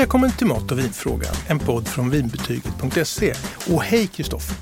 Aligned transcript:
Välkommen 0.00 0.32
till 0.32 0.46
Mat 0.46 0.72
och 0.72 0.78
vinfrågan, 0.78 1.34
en 1.48 1.58
podd 1.58 1.88
från 1.88 2.10
vinbetyget.se. 2.10 3.34
Och 3.72 3.82
hej 3.82 4.06
Kristoffer! 4.06 4.56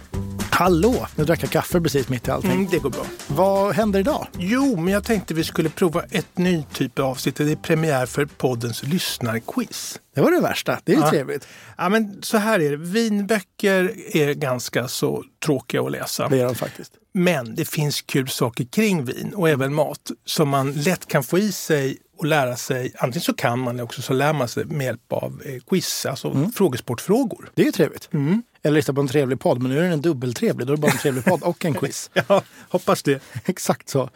Hallå! 0.50 1.06
Nu 1.16 1.24
drack 1.24 1.42
jag 1.42 1.50
kaffe 1.50 1.80
precis 1.80 2.08
mitt 2.08 2.28
i 2.28 2.30
allting. 2.30 2.50
Mm, 2.50 2.68
det 2.70 2.78
går 2.78 2.90
bra. 2.90 3.06
Vad 3.26 3.74
händer 3.74 4.00
idag? 4.00 4.26
Jo, 4.38 4.76
men 4.76 4.92
jag 4.92 5.04
tänkte 5.04 5.34
vi 5.34 5.44
skulle 5.44 5.68
prova 5.70 6.02
ett 6.10 6.38
ny 6.38 6.64
typ 6.72 6.98
av 6.98 7.04
avsnitt. 7.04 7.36
Det 7.36 7.52
är 7.52 7.56
premiär 7.56 8.06
för 8.06 8.26
poddens 8.26 8.82
lyssnarquiz. 8.82 10.00
Det 10.14 10.20
var 10.20 10.30
det 10.30 10.40
värsta. 10.40 10.80
Det 10.84 10.92
är 10.92 10.96
ju 10.96 11.02
Ja. 11.02 11.10
trevligt. 11.10 11.48
Ja, 11.76 11.88
men 11.88 12.22
så 12.22 12.36
här 12.36 12.60
är 12.60 12.70
det. 12.70 12.76
Vinböcker 12.76 13.92
är 14.16 14.34
ganska 14.34 14.88
så 14.88 15.24
tråkiga 15.44 15.82
att 15.82 15.92
läsa. 15.92 16.28
Det 16.28 16.40
är 16.40 16.44
de 16.44 16.54
faktiskt. 16.54 16.92
Men 17.14 17.54
det 17.54 17.64
finns 17.64 18.02
kul 18.02 18.28
saker 18.28 18.64
kring 18.64 19.04
vin 19.04 19.32
och 19.34 19.48
även 19.48 19.74
mat 19.74 20.10
som 20.24 20.48
man 20.48 20.72
lätt 20.72 21.06
kan 21.06 21.22
få 21.22 21.38
i 21.38 21.52
sig 21.52 21.96
och 22.18 22.26
lära 22.26 22.56
sig. 22.56 22.92
Antingen 22.98 23.22
så 23.22 23.34
kan 23.34 23.58
man 23.58 23.74
eller 23.74 23.84
också 23.84 24.02
så 24.02 24.12
lär 24.12 24.32
man 24.32 24.48
sig 24.48 24.64
med 24.64 24.84
hjälp 24.84 25.12
av 25.12 25.42
eh, 25.44 25.62
quiz, 25.68 26.06
alltså 26.06 26.50
frågesportfrågor. 26.54 27.50
Det 27.54 27.62
är 27.62 27.66
ju 27.66 27.72
trevligt. 27.72 28.08
Mm. 28.12 28.42
Eller 28.62 28.74
lyssna 28.74 28.94
på 28.94 29.00
en 29.00 29.08
trevlig 29.08 29.40
podd, 29.40 29.62
men 29.62 29.70
nu 29.70 29.78
är 29.78 29.82
den 29.82 29.92
en 29.92 30.02
dubbeltrevlig. 30.02 30.66
Då 30.66 30.72
är 30.72 30.76
det 30.76 30.80
bara 30.80 30.92
en 30.92 30.98
trevlig 30.98 31.24
podd 31.24 31.42
och 31.42 31.64
en 31.64 31.74
quiz. 31.80 32.10
Ja, 32.12 32.42
hoppas 32.68 33.02
det. 33.02 33.22
Exakt 33.44 33.88
så. 33.88 34.10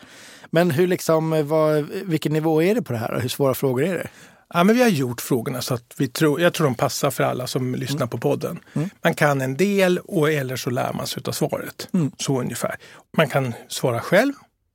Men 0.50 0.70
hur 0.70 0.86
liksom, 0.86 1.32
eh, 1.32 1.42
vad, 1.42 1.88
vilken 2.04 2.32
nivå 2.32 2.62
är 2.62 2.74
det 2.74 2.82
på 2.82 2.92
det 2.92 2.98
här? 2.98 3.20
Hur 3.20 3.28
svåra 3.28 3.54
frågor 3.54 3.84
är 3.84 3.94
det? 3.94 4.08
Ja, 4.54 4.64
men 4.64 4.76
vi 4.76 4.82
har 4.82 4.88
gjort 4.88 5.20
frågorna 5.20 5.62
så 5.62 5.74
att 5.74 5.94
vi 5.96 6.08
tror, 6.08 6.40
jag 6.40 6.54
tror 6.54 6.64
de 6.64 6.74
passar 6.74 7.10
för 7.10 7.24
alla 7.24 7.46
som 7.46 7.74
lyssnar 7.74 8.06
på 8.06 8.18
podden. 8.18 8.58
Man 9.02 9.14
kan 9.14 9.40
en 9.40 9.56
del 9.56 9.98
och 9.98 10.32
eller 10.32 10.56
så 10.56 10.70
lär 10.70 10.92
man 10.92 11.06
sig 11.06 11.22
av 11.26 11.32
svaret. 11.32 11.88
Så 12.18 12.40
ungefär. 12.40 12.76
Man 13.16 13.28
kan 13.28 13.54
svara 13.68 14.00
själv 14.00 14.32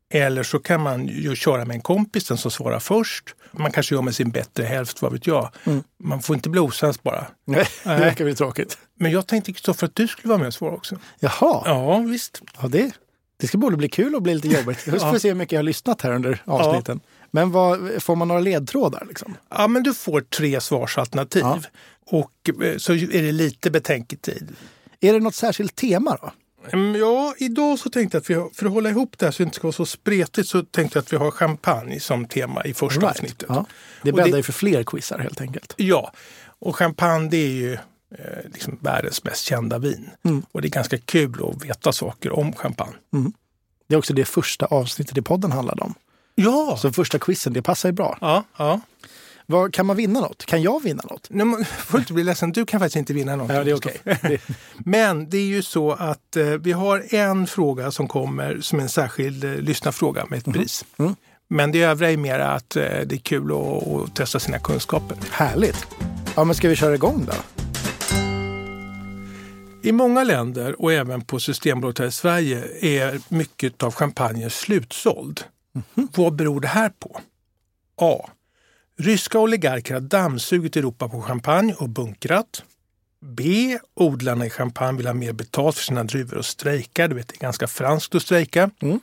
eller 0.10 0.44
så 0.44 0.60
kan 0.60 0.82
man 0.82 1.08
ju 1.08 1.36
köra 1.36 1.66
med 1.66 1.76
en 1.76 1.82
kompis, 1.82 2.28
den 2.28 2.38
som 2.38 2.52
svarar 2.52 2.80
först. 2.80 3.36
Man 3.52 3.72
kanske 3.72 3.96
gör 3.96 4.02
med 4.02 4.16
sin 4.16 4.30
bättre 4.30 4.64
hälft, 4.64 5.02
vad 5.02 5.12
vet 5.14 5.28
jag. 5.28 5.50
Man 6.04 6.22
får 6.22 6.36
inte 6.36 6.50
bli 6.50 6.60
osams 6.60 7.04
bara. 7.04 7.28
Nej, 7.46 7.68
det 7.84 7.90
verkar 7.90 8.26
väl 8.26 8.36
tråkigt. 8.36 8.78
Men 9.00 9.12
jag 9.12 9.28
tänkte 9.28 9.54
Kristoffer 9.54 9.88
att 9.88 9.96
du 9.96 10.08
skulle 10.08 10.30
vara 10.30 10.40
med 10.40 10.48
och 10.48 10.54
svara 10.54 10.74
också. 10.74 10.96
Jaha, 11.20 11.32
ja. 11.40 11.64
Ja, 11.66 12.00
visst. 12.00 12.42
det, 12.70 12.92
det 13.38 13.48
ska 13.48 13.58
både 13.58 13.78
bli 13.78 13.90
kul 13.90 14.16
och 14.16 14.22
bli 14.22 14.36
lite 14.36 14.48
jobbigt. 14.48 14.88
Vi 14.88 14.92
får 15.00 15.20
se 15.20 15.28
hur 15.28 15.36
mycket 15.36 15.52
jag 15.52 15.60
har 15.60 15.64
lyssnat 15.64 16.02
här 16.02 16.14
under 16.14 16.42
avsnitten. 16.46 17.00
Men 17.32 17.52
vad, 17.52 18.04
får 18.04 18.16
man 18.16 18.28
några 18.28 18.42
ledtrådar? 18.42 19.06
Liksom? 19.08 19.38
Ja, 19.50 19.68
men 19.68 19.84
du 19.84 19.94
får 19.94 20.22
tre 20.22 20.62
svarsalternativ. 20.62 21.42
Ja. 21.42 21.62
Och 22.06 22.64
eh, 22.64 22.78
så 22.78 22.94
är 22.94 23.22
det 23.22 23.32
lite 23.32 23.72
betänketid. 23.72 24.56
Är 25.00 25.14
det 25.14 25.20
något 25.20 25.36
särskilt 25.36 25.76
tema 25.76 26.18
då? 26.22 26.32
Mm, 26.74 26.96
Ja, 27.02 27.34
idag 27.38 27.80
så 27.80 27.90
tänkte 27.90 28.16
jag 28.18 28.22
att 28.22 28.30
vi 28.30 28.56
för 28.58 28.66
att 28.66 28.72
hålla 28.72 28.90
ihop 28.90 29.18
det 29.18 29.26
här 29.26 29.32
så 29.32 29.38
det 29.38 29.44
inte 29.44 29.56
ska 29.56 29.68
vara 29.68 29.74
så 29.74 29.86
spretigt 29.86 30.48
så 30.50 30.64
tänkte 30.64 30.98
jag 30.98 31.04
att 31.04 31.14
vi 31.14 31.18
har 31.18 31.32
champagne 31.32 32.00
som 32.00 32.26
tema 32.28 32.64
i 32.66 32.74
första 32.74 33.02
Right. 33.02 33.12
avsnittet. 33.12 33.46
Ja. 33.50 33.66
Det 34.04 34.12
bäddar 34.12 34.38
ju 34.38 34.44
för 34.44 34.54
fler 34.54 34.84
quizar 34.84 35.20
helt 35.20 35.42
enkelt. 35.42 35.74
Ja, 35.78 36.12
och 36.60 36.76
champagne 36.76 37.30
det 37.30 37.38
är 37.38 37.48
ju 37.50 37.74
eh, 37.74 37.80
liksom 38.54 38.78
världens 38.82 39.24
mest 39.24 39.44
kända 39.44 39.78
vin. 39.80 40.10
Mm. 40.24 40.44
Och 40.52 40.62
det 40.62 40.68
är 40.68 40.70
ganska 40.70 40.98
kul 40.98 41.44
att 41.52 41.66
veta 41.66 41.92
saker 41.92 42.32
om 42.40 42.54
champagne. 42.54 42.94
Det 43.88 43.96
är 43.96 44.00
också 44.00 44.14
det 44.14 44.26
första 44.26 44.66
avsnittet 44.66 45.18
i 45.18 45.22
podden 45.22 45.52
handlade 45.52 45.82
om. 45.82 45.94
Ja! 46.36 46.78
Så 46.82 46.94
första 46.94 47.20
quizen, 47.20 47.54
det 47.54 47.62
passar 47.62 47.90
ju 47.90 47.94
bra. 47.94 48.18
Ja, 48.22 48.44
ja. 48.58 48.82
Vad, 49.50 49.74
kan 49.74 49.86
man 49.86 49.96
vinna 49.96 50.20
något? 50.20 50.46
Kan 50.46 50.62
jag 50.62 50.84
vinna 50.84 51.04
något? 51.10 51.28
Nu 51.30 51.44
må- 51.44 51.64
får 51.64 51.98
du 51.98 52.02
inte 52.02 52.14
bli 52.14 52.24
ledsen, 52.24 52.52
du 52.52 52.66
kan 52.66 52.80
faktiskt 52.80 52.96
inte 52.96 53.14
vinna 53.14 53.36
något. 53.36 53.52
Ja, 53.54 53.64
det 53.64 53.72
är. 53.72 54.30
Det- 54.30 54.42
Men 54.78 55.30
det 55.30 55.38
är 55.38 55.46
ju 55.46 55.62
så 55.64 55.92
att 55.92 56.36
eh, 56.36 56.46
vi 56.46 56.72
har 56.72 57.14
en 57.16 57.48
fråga 57.48 57.92
som 57.92 58.08
kommer 58.08 58.60
som 58.62 58.80
en 58.80 58.90
särskild 58.90 59.44
eh, 59.44 59.52
lyssnarfråga 59.56 60.26
med 60.30 60.40
ett 60.40 60.54
pris. 60.54 60.86
Mm. 60.98 61.16
Men 61.50 61.72
det 61.72 61.82
övriga 61.82 62.12
är 62.12 62.18
mer 62.18 62.40
att 62.40 62.76
eh, 62.76 62.84
det 62.84 63.16
är 63.16 63.20
kul 63.20 63.52
att, 63.52 63.88
att 63.88 64.16
testa 64.16 64.40
sina 64.40 64.60
kunskaper. 64.60 65.18
Härligt! 65.32 65.88
Ja, 66.36 66.44
men 66.44 66.56
ska 66.56 66.70
vi 66.70 66.76
köra 66.76 66.96
igång 66.96 67.26
då? 67.26 67.34
I 69.84 69.92
många 69.92 70.24
länder 70.24 70.82
och 70.82 70.94
även 70.94 71.22
på 71.22 71.40
Systembolaget 71.40 72.00
här 72.00 72.06
i 72.08 72.12
Sverige 72.12 72.64
är 72.82 73.20
mycket 73.30 73.84
av 73.84 73.94
champagnen 73.94 74.50
slutsåld. 74.50 75.42
Vad 76.16 76.36
beror 76.36 76.60
det 76.62 76.68
här 76.68 76.90
på? 76.90 77.20
A. 78.02 78.30
Ryska 79.00 79.40
oligarker 79.40 79.94
har 79.94 80.02
dammsugit 80.02 80.76
Europa 80.76 81.10
på 81.10 81.22
champagne 81.22 81.74
och 81.74 81.90
bunkrat. 81.90 82.64
B. 83.26 83.78
Odlarna 83.96 84.46
i 84.46 84.50
champagne 84.50 84.98
vill 84.98 85.08
ha 85.08 85.14
mer 85.14 85.34
betalt 85.34 85.76
för 85.76 85.84
sina 85.84 86.04
druvor 86.04 86.38
och 86.38 86.46
strejkar. 86.46 87.08
Du 87.08 87.16
vet, 87.16 87.28
det 87.28 87.36
är 87.36 87.40
ganska 87.40 87.68
franskt 87.68 88.16
att 88.16 88.22
strejka. 88.22 88.70
Mm. 88.82 89.00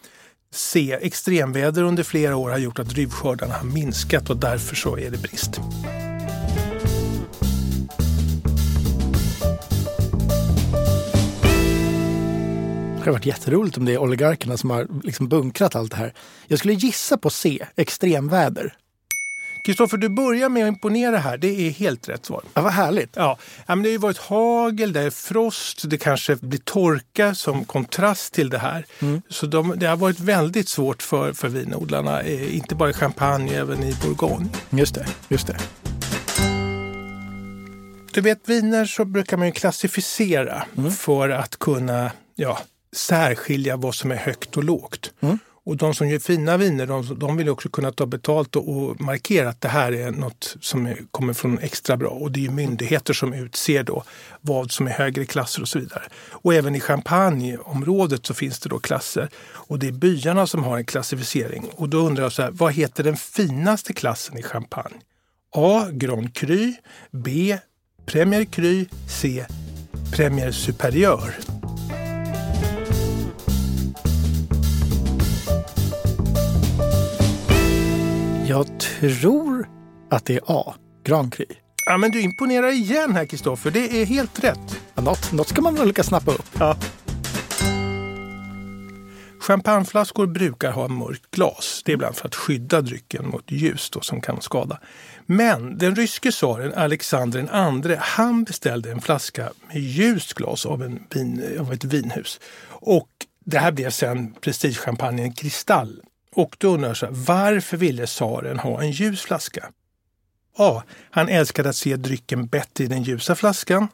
C. 0.55 0.99
Extremväder 1.01 1.83
under 1.83 2.03
flera 2.03 2.37
år 2.37 2.51
har 2.51 2.59
gjort 2.59 2.79
att 2.79 2.89
druvskördarna 2.89 3.55
har 3.55 3.65
minskat 3.65 4.31
och 4.31 4.37
därför 4.37 4.77
så 4.77 4.99
är 4.99 5.11
det 5.11 5.19
brist. 5.19 5.53
Det 12.95 13.01
hade 13.01 13.11
varit 13.11 13.27
jätteroligt 13.27 13.77
om 13.77 13.85
det 13.85 13.93
är 13.93 13.99
oligarkerna 13.99 14.57
som 14.57 14.71
har 14.71 14.89
liksom 15.03 15.29
bunkrat 15.29 15.77
allt 15.77 15.91
det 15.91 15.97
här. 15.97 16.15
Jag 16.47 16.59
skulle 16.59 16.75
gissa 16.75 17.19
på 17.19 17.31
C, 17.31 17.67
extremväder. 17.77 18.77
Kristoffer, 19.65 19.97
du 19.97 20.09
börjar 20.09 20.49
med 20.49 20.65
att 20.65 20.69
imponera 20.69 21.19
här. 21.19 21.39
Det 21.39 21.67
är 21.67 21.71
helt 21.71 22.09
rätt 22.09 22.27
svar. 22.27 22.43
Ja, 22.55 22.63
vad 22.63 22.73
härligt. 22.73 23.11
Ja, 23.17 23.39
men 23.67 23.83
det 23.83 23.89
har 23.89 23.93
ju 23.93 23.99
varit 23.99 24.19
hagel, 24.19 24.93
det 24.93 25.01
är 25.01 25.11
frost, 25.11 25.91
det 25.91 25.99
kanske 25.99 26.37
blir 26.37 26.59
torka 26.59 27.35
som 27.35 27.65
kontrast 27.65 28.35
till 28.35 28.51
det 28.51 28.59
här. 28.59 28.87
Så 29.29 29.47
de, 29.47 29.75
det 29.77 29.87
har 29.87 29.97
varit 29.97 30.21
väldigt 30.21 30.69
svårt 30.69 31.03
för, 31.03 31.33
för 31.33 31.49
vinodlarna, 31.49 32.23
eh, 32.23 32.57
inte 32.57 32.75
bara 32.75 32.91
i 32.91 32.93
Champagne, 32.93 33.55
även 33.55 33.83
i 33.83 33.95
Bourgogne. 34.03 34.49
Just 34.71 34.95
det, 34.95 35.07
just 35.29 35.47
det. 35.47 35.57
Du 38.13 38.21
vet, 38.21 38.49
viner 38.49 38.85
så 38.85 39.05
brukar 39.05 39.37
man 39.37 39.47
ju 39.47 39.53
klassificera 39.53 40.65
för 40.99 41.29
att 41.29 41.59
kunna 41.59 42.11
ja, 42.35 42.59
särskilja 42.97 43.77
vad 43.77 43.95
som 43.95 44.11
är 44.11 44.17
högt 44.17 44.57
och 44.57 44.65
lågt. 44.65 45.13
Och 45.67 45.77
de 45.77 45.95
som 45.95 46.09
gör 46.09 46.19
fina 46.19 46.57
viner, 46.57 46.87
de, 46.87 47.19
de 47.19 47.37
vill 47.37 47.47
ju 47.47 47.53
också 47.53 47.69
kunna 47.69 47.93
ta 47.93 48.07
betalt 48.07 48.57
och, 48.57 48.69
och 48.69 49.01
markera 49.01 49.49
att 49.49 49.61
det 49.61 49.69
här 49.69 49.93
är 49.93 50.11
något 50.11 50.57
som 50.61 50.87
är, 50.87 50.99
kommer 51.11 51.33
från 51.33 51.59
extra 51.59 51.97
bra. 51.97 52.09
Och 52.09 52.33
det 52.33 52.41
är 52.41 52.43
ju 52.43 52.51
myndigheter 52.51 53.15
som 53.15 53.33
utser 53.33 53.83
då 53.83 54.05
vad 54.41 54.71
som 54.71 54.87
är 54.87 54.91
högre 54.91 55.25
klasser 55.25 55.63
och 55.63 55.69
så 55.69 55.79
vidare. 55.79 56.03
Och 56.31 56.55
även 56.55 56.75
i 56.75 56.81
champagneområdet 56.81 58.27
så 58.27 58.35
finns 58.35 58.61
det 58.61 58.69
då 58.69 58.79
klasser. 58.79 59.29
Och 59.47 59.79
det 59.79 59.89
är 59.89 59.93
byarna 59.93 60.47
som 60.47 60.65
har 60.65 60.77
en 60.77 60.85
klassificering. 60.85 61.71
Och 61.77 61.89
då 61.89 61.99
undrar 61.99 62.23
jag 62.23 62.33
så 62.33 62.43
här, 62.43 62.51
vad 62.51 62.73
heter 62.73 63.05
den 63.05 63.17
finaste 63.17 63.93
klassen 63.93 64.39
i 64.39 64.43
champagne? 64.43 64.97
A. 65.57 65.87
Grand 65.93 66.35
Cru. 66.35 66.73
B. 67.11 67.59
Premier 68.07 68.45
Cru. 68.45 68.87
C. 69.09 69.47
Premier 70.13 70.53
Superieur. 70.53 71.54
Jag 78.49 78.81
tror 78.81 79.69
att 80.11 80.25
det 80.25 80.35
är 80.35 80.41
A, 80.47 80.75
Grand 81.05 81.35
Cru. 81.35 81.45
Ja, 81.87 81.97
men 81.97 82.11
du 82.11 82.21
imponerar 82.21 82.73
igen 82.73 83.13
här 83.15 83.27
Kristoffer. 83.27 83.71
Det 83.71 84.03
är 84.03 84.07
helt 84.07 84.45
rätt. 84.45 84.81
Ja, 84.95 85.03
något, 85.03 85.33
något 85.33 85.49
ska 85.49 85.63
man 85.63 85.75
väl 85.75 85.87
lyckas 85.87 86.07
snappa 86.07 86.31
upp. 86.31 86.47
Ja. 86.59 86.77
Champagneflaskor 89.41 90.27
brukar 90.27 90.73
ha 90.73 90.89
mörkt 90.89 91.31
glas. 91.31 91.83
Det 91.85 91.93
är 91.93 91.95
ibland 91.95 92.17
för 92.17 92.29
att 92.29 92.35
skydda 92.35 92.81
drycken 92.81 93.29
mot 93.29 93.51
ljus 93.51 93.91
då, 93.91 94.01
som 94.01 94.21
kan 94.21 94.41
skada. 94.41 94.81
Men 95.27 95.79
den 95.79 95.97
ryske 95.97 96.31
tsaren 96.31 96.75
Alexander 96.75 97.91
II, 97.91 97.97
han 98.01 98.45
beställde 98.45 98.91
en 98.91 99.01
flaska 99.01 99.53
med 99.69 99.77
ljust 99.77 100.35
glas 100.35 100.67
av, 100.67 100.83
en 100.83 101.07
vin, 101.11 101.59
av 101.61 101.73
ett 101.73 101.85
vinhus. 101.85 102.41
Och 102.69 103.09
det 103.45 103.59
här 103.59 103.73
blev 103.73 103.91
sen 103.91 104.33
prestigechampagnen 104.41 105.33
Kristall. 105.33 106.01
Och 106.35 106.57
då 106.59 106.75
undrar 106.75 106.99
jag 107.01 107.11
varför 107.11 107.77
ville 107.77 108.07
tsaren 108.07 108.59
ha 108.59 108.83
en 108.83 108.91
ljus 108.91 109.21
flaska? 109.21 109.69
A. 110.59 110.83
Han 111.11 111.29
älskade 111.29 111.69
att 111.69 111.77
se 111.77 111.97
drycken 111.97 112.47
bättre 112.47 112.85
i 112.85 112.87
den 112.87 113.03
ljusa 113.03 113.35
flaskan. 113.35 113.89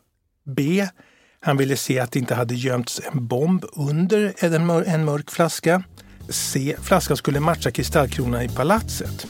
B. 0.56 0.88
Han 1.40 1.56
ville 1.56 1.76
se 1.76 2.00
att 2.00 2.12
det 2.12 2.18
inte 2.18 2.34
hade 2.34 2.54
gömts 2.54 3.00
en 3.12 3.26
bomb 3.26 3.64
under 3.72 4.34
en, 4.38 4.66
mör- 4.66 4.84
en 4.86 5.04
mörk 5.04 5.30
flaska. 5.30 5.82
C. 6.28 6.76
Flaskan 6.82 7.16
skulle 7.16 7.40
matcha 7.40 7.70
kristallkronan 7.70 8.42
i 8.42 8.48
palatset. 8.48 9.26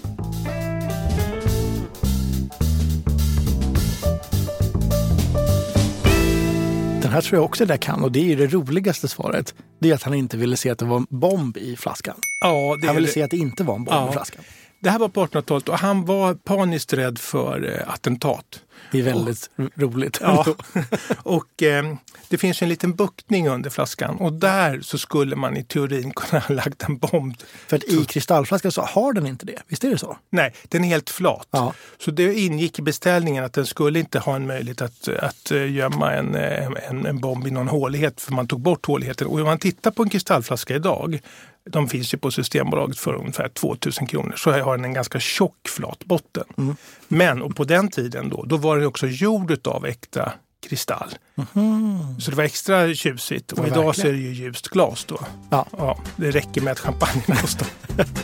Den 7.11 7.15
här 7.15 7.23
tror 7.23 7.37
jag 7.39 7.45
också 7.45 7.65
jag 7.65 7.81
kan 7.81 8.05
och 8.05 8.13
det 8.13 8.21
är 8.21 8.25
ju 8.25 8.37
det 8.37 8.47
roligaste 8.47 9.09
svaret. 9.09 9.55
Det 9.81 9.91
är 9.91 9.95
att 9.95 10.03
han 10.03 10.15
inte 10.15 10.37
ville 10.37 10.57
se 10.57 10.71
att 10.71 10.79
det 10.79 10.85
var 10.85 10.97
en 10.97 11.07
bomb 11.11 11.57
i 11.57 11.77
flaskan. 11.77 12.15
Ja, 12.41 12.77
det, 12.81 12.87
Han 12.87 12.97
ville 12.97 13.09
är- 13.09 13.13
se 13.13 13.23
att 13.23 13.31
det 13.31 13.37
inte 13.37 13.65
var 13.65 13.75
en 13.75 13.85
bomb 13.85 13.97
Ja. 13.97 14.09
i 14.09 14.13
flaskan. 14.13 14.45
det 14.81 14.91
här 14.91 14.99
var 14.99 15.09
på 15.09 15.27
1800-talet 15.27 15.69
och 15.69 15.79
han 15.79 16.05
var 16.05 16.35
paniskt 16.35 16.93
rädd 16.93 17.19
för 17.19 17.79
eh, 17.81 17.93
attentat. 17.95 18.61
Det 18.93 18.99
är 18.99 19.03
väldigt 19.03 19.51
roligt. 19.75 20.19
Ja. 20.21 20.47
och 21.17 21.63
eh, 21.63 21.95
det 22.29 22.39
finns 22.39 22.63
en 22.63 22.69
liten 22.69 22.95
buktning 22.95 23.49
under 23.49 23.71
flaskan 23.71 24.17
och 24.17 24.33
där 24.33 24.81
så 24.81 24.99
skulle 24.99 25.37
man 25.37 25.57
i 25.57 25.65
teorin 25.65 26.11
kunna 26.17 26.43
ha 26.43 26.55
lagt 26.55 26.83
en 26.83 26.99
bomb. 26.99 27.35
För 27.67 27.77
att 27.77 27.85
i 27.85 28.05
kristallflaskan 28.05 28.73
så 28.73 28.83
har 28.83 29.13
den 29.13 29.27
inte 29.27 29.47
det, 29.47 29.63
visst 29.69 29.85
är 29.85 29.91
det 29.91 29.99
så? 29.99 30.17
Nej, 30.31 30.55
den 30.69 30.85
är 30.85 30.89
helt 30.89 31.11
flat. 31.11 31.49
Ja. 31.51 31.75
Så 31.99 32.11
det 32.11 32.35
ingick 32.35 32.79
i 32.79 32.83
beställningen 32.83 33.45
att 33.45 33.53
den 33.53 33.67
skulle 33.67 33.99
inte 33.99 34.19
ha 34.19 34.37
en 34.37 34.47
möjlighet 34.47 34.83
att, 34.83 35.09
att 35.09 35.51
eh, 35.51 35.73
gömma 35.73 36.13
en, 36.13 36.35
eh, 36.35 36.69
en, 36.89 37.07
en 37.07 37.21
bomb 37.21 37.47
i 37.47 37.51
någon 37.51 37.69
hålighet 37.69 38.21
för 38.21 38.33
man 38.33 38.49
tog 38.49 38.61
bort 38.61 38.87
håligheten. 38.87 39.27
Och 39.27 39.39
om 39.39 39.45
man 39.45 39.59
tittar 39.59 39.91
på 39.91 40.03
en 40.03 40.11
kristallflaska 40.11 40.75
idag 40.75 41.21
de 41.65 41.89
finns 41.89 42.15
ju 42.15 42.19
på 42.19 42.31
Systembolaget 42.31 42.99
för 42.99 43.15
ungefär 43.15 43.49
2000 43.49 44.07
kronor. 44.07 44.35
Så 44.37 44.51
har 44.51 44.77
den 44.77 44.85
en 44.85 44.95
ganska 44.95 45.21
tjock 45.21 45.69
flat 45.69 46.05
botten. 46.05 46.45
Mm. 46.59 46.77
Men 47.09 47.43
och 47.43 47.57
på 47.57 47.65
den 47.65 47.89
tiden 47.89 48.29
då, 48.29 48.45
då 48.45 48.57
var 48.57 48.77
den 48.77 48.87
också 48.87 49.07
gjord 49.07 49.67
av 49.67 49.87
äkta 49.87 50.33
kristall. 50.69 51.15
Mm. 51.55 52.21
Så 52.21 52.31
det 52.31 52.37
var 52.37 52.45
extra 52.45 52.95
tjusigt. 52.95 53.53
Och 53.53 53.59
ja, 53.59 53.67
idag 53.67 53.85
verkligen. 53.85 53.95
så 53.95 54.09
är 54.09 54.13
det 54.13 54.19
ju 54.19 54.33
ljust 54.45 54.69
glas 54.69 55.05
då. 55.05 55.19
Ja. 55.51 55.67
ja 55.79 55.99
det 56.17 56.31
räcker 56.31 56.61
med 56.61 56.73
att 56.73 56.79
champagnen 56.79 57.37
kostar. 57.41 57.69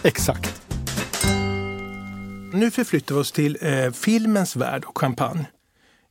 Exakt. 0.02 0.62
Nu 2.52 2.70
förflyttar 2.70 3.14
vi 3.14 3.20
oss 3.20 3.32
till 3.32 3.58
eh, 3.60 3.92
filmens 3.92 4.56
värld 4.56 4.84
och 4.84 4.98
champagne. 4.98 5.46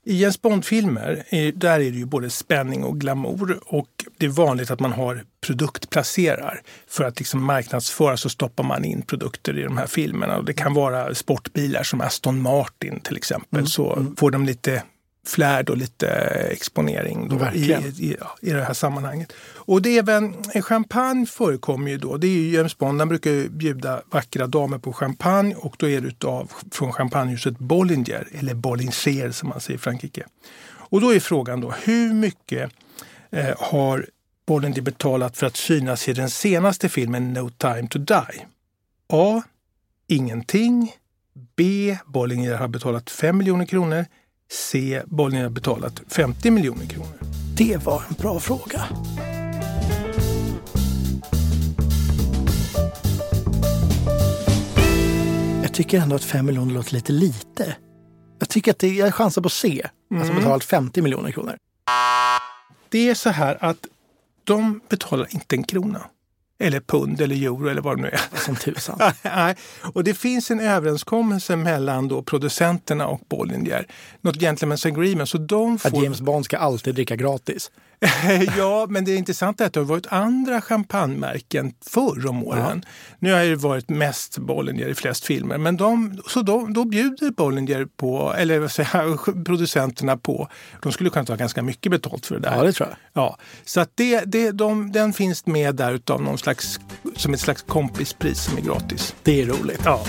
I 0.07 0.15
Jens 0.15 0.41
Bond-filmer 0.41 1.23
där 1.55 1.79
är 1.79 1.91
det 1.91 1.97
ju 1.97 2.05
både 2.05 2.29
spänning 2.29 2.83
och 2.83 2.99
glamour 2.99 3.59
och 3.65 3.89
det 4.17 4.25
är 4.25 4.29
vanligt 4.29 4.71
att 4.71 4.79
man 4.79 4.91
har 4.91 5.23
produktplacerar. 5.45 6.61
För 6.87 7.03
att 7.03 7.19
liksom 7.19 7.43
marknadsföra 7.43 8.17
så 8.17 8.29
stoppar 8.29 8.63
man 8.63 8.85
in 8.85 9.01
produkter 9.01 9.57
i 9.57 9.63
de 9.63 9.77
här 9.77 9.87
filmerna. 9.87 10.37
Och 10.37 10.45
det 10.45 10.53
kan 10.53 10.73
vara 10.73 11.15
sportbilar 11.15 11.83
som 11.83 12.01
Aston 12.01 12.41
Martin 12.41 12.99
till 12.99 13.17
exempel. 13.17 13.59
Mm. 13.59 13.67
Så 13.67 13.95
mm. 13.95 14.15
får 14.15 14.31
de 14.31 14.45
lite 14.45 14.83
flärd 15.25 15.69
och 15.69 15.77
lite 15.77 16.07
exponering 16.51 17.29
då 17.29 17.49
i, 17.53 17.71
i, 17.99 18.17
i, 18.41 18.51
det 18.51 18.63
här 18.63 18.73
sammanhanget. 18.73 19.33
Och 19.55 19.81
det 19.81 19.89
är 19.89 19.99
även, 19.99 20.43
champagne 20.61 21.25
förekommer 21.25 21.91
ju 21.91 21.97
då. 21.97 22.17
Det 22.17 22.27
är 22.27 22.31
ju 22.31 22.55
James 22.55 22.77
Bond, 22.77 23.01
han 23.01 23.09
brukar 23.09 23.49
bjuda 23.49 24.01
vackra 24.11 24.47
damer 24.47 24.77
på 24.77 24.93
champagne 24.93 25.55
och 25.55 25.75
då 25.77 25.89
är 25.89 26.01
det 26.01 26.07
utav, 26.07 26.51
från 26.71 26.93
champagnehuset 26.93 27.59
Bollinger, 27.59 28.27
eller 28.31 28.53
Bollinger 28.53 29.31
som 29.31 29.49
man 29.49 29.59
säger 29.59 29.77
i 29.77 29.81
Frankrike. 29.81 30.25
Och 30.67 31.01
då 31.01 31.13
är 31.13 31.19
frågan 31.19 31.61
då, 31.61 31.73
hur 31.83 32.13
mycket 32.13 32.71
eh, 33.31 33.55
har 33.57 34.05
Bollinger 34.47 34.81
betalat 34.81 35.37
för 35.37 35.47
att 35.47 35.57
synas 35.57 36.09
i 36.09 36.13
den 36.13 36.29
senaste 36.29 36.89
filmen 36.89 37.33
No 37.33 37.49
time 37.49 37.87
to 37.87 37.99
die? 37.99 38.45
A. 39.07 39.43
Ingenting. 40.07 40.93
B. 41.55 41.97
Bollinger 42.05 42.55
har 42.55 42.67
betalat 42.67 43.09
5 43.09 43.37
miljoner 43.37 43.65
kronor. 43.65 44.05
C. 44.55 45.01
Bollinger 45.05 45.43
har 45.43 45.49
betalat 45.49 46.01
50 46.07 46.51
miljoner 46.51 46.85
kronor. 46.85 47.19
Det 47.57 47.85
var 47.85 48.03
en 48.09 48.15
bra 48.19 48.39
fråga. 48.39 48.83
Jag 55.63 55.73
tycker 55.73 55.99
ändå 55.99 56.15
att 56.15 56.23
5 56.23 56.45
miljoner 56.45 56.73
låter 56.73 56.93
lite 56.93 57.11
lite. 57.11 57.75
Jag 58.39 58.49
tycker 58.49 58.71
att 58.71 58.79
det, 58.79 58.87
jag 58.87 59.13
chansar 59.13 59.41
på 59.41 59.49
C. 59.49 59.67
Alltså 59.67 59.89
mm. 60.11 60.21
Alltså 60.21 60.35
betalat 60.35 60.63
50 60.63 61.01
miljoner 61.01 61.31
kronor. 61.31 61.57
Det 62.89 63.09
är 63.09 63.15
så 63.15 63.29
här 63.29 63.57
att 63.63 63.87
de 64.43 64.81
betalar 64.89 65.27
inte 65.29 65.55
en 65.55 65.63
krona. 65.63 66.01
Eller 66.59 66.79
pund 66.79 67.21
eller 67.21 67.35
euro 67.35 67.69
eller 67.69 67.81
vad 67.81 67.97
det 67.97 68.01
nu 68.01 68.09
är. 68.09 68.37
Som 68.45 68.55
tusan. 68.55 68.99
Nej. 69.21 69.55
och 69.93 70.03
det 70.03 70.13
finns 70.13 70.51
en 70.51 70.59
överenskommelse 70.59 71.55
mellan 71.55 72.07
då 72.07 72.23
producenterna 72.23 73.07
och 73.07 73.21
Bollinger. 73.29 73.87
Något 74.21 74.35
gentleman's 74.35 74.87
agreement. 74.87 75.29
Så 75.29 75.37
de 75.37 75.79
får... 75.79 75.89
Att 75.89 76.03
James 76.03 76.21
Bond 76.21 76.45
ska 76.45 76.57
alltid 76.57 76.95
dricka 76.95 77.15
gratis. 77.15 77.71
ja, 78.57 78.85
men 78.89 79.05
det 79.05 79.11
är 79.11 79.43
att 79.43 79.57
det 79.57 79.75
har 79.75 79.81
varit 79.81 80.07
andra 80.07 80.61
champagnemärken 80.61 81.73
förr 81.85 82.27
om 82.27 82.43
åren. 82.43 82.83
Ja. 82.85 82.91
Nu 83.19 83.33
har 83.33 83.39
det 83.43 83.55
varit 83.55 83.89
mest 83.89 84.37
Bollinger 84.37 84.87
i 84.87 84.95
flest 84.95 85.25
filmer, 85.25 85.57
men 85.57 85.77
de, 85.77 86.21
så 86.27 86.41
då, 86.41 86.67
då 86.69 86.85
bjuder 86.85 87.31
Bollinger 87.31 87.87
på, 87.97 88.33
eller 88.37 88.59
vad 88.59 88.71
säger, 88.71 89.43
producenterna 89.43 90.17
på, 90.17 90.49
de 90.81 90.91
skulle 90.91 91.09
kunna 91.09 91.25
ta 91.25 91.35
ganska 91.35 91.61
mycket 91.61 91.91
betalt 91.91 92.25
för 92.25 92.35
det 92.35 92.41
där. 92.41 92.57
Ja, 92.57 92.63
det 92.63 92.73
tror 92.73 92.89
jag. 92.89 93.23
Ja, 93.23 93.37
så 93.65 93.79
att 93.79 93.91
det, 93.95 94.23
det, 94.25 94.51
de, 94.51 94.91
den 94.91 95.13
finns 95.13 95.45
med 95.45 95.75
där 95.75 95.93
utav 95.93 96.21
någon 96.21 96.37
slags, 96.37 96.79
som 97.15 97.33
ett 97.33 97.39
slags 97.39 97.61
kompispris 97.61 98.43
som 98.43 98.57
är 98.57 98.61
gratis. 98.61 99.15
Det 99.23 99.41
är 99.41 99.45
roligt. 99.45 99.81
Ja. 99.85 100.05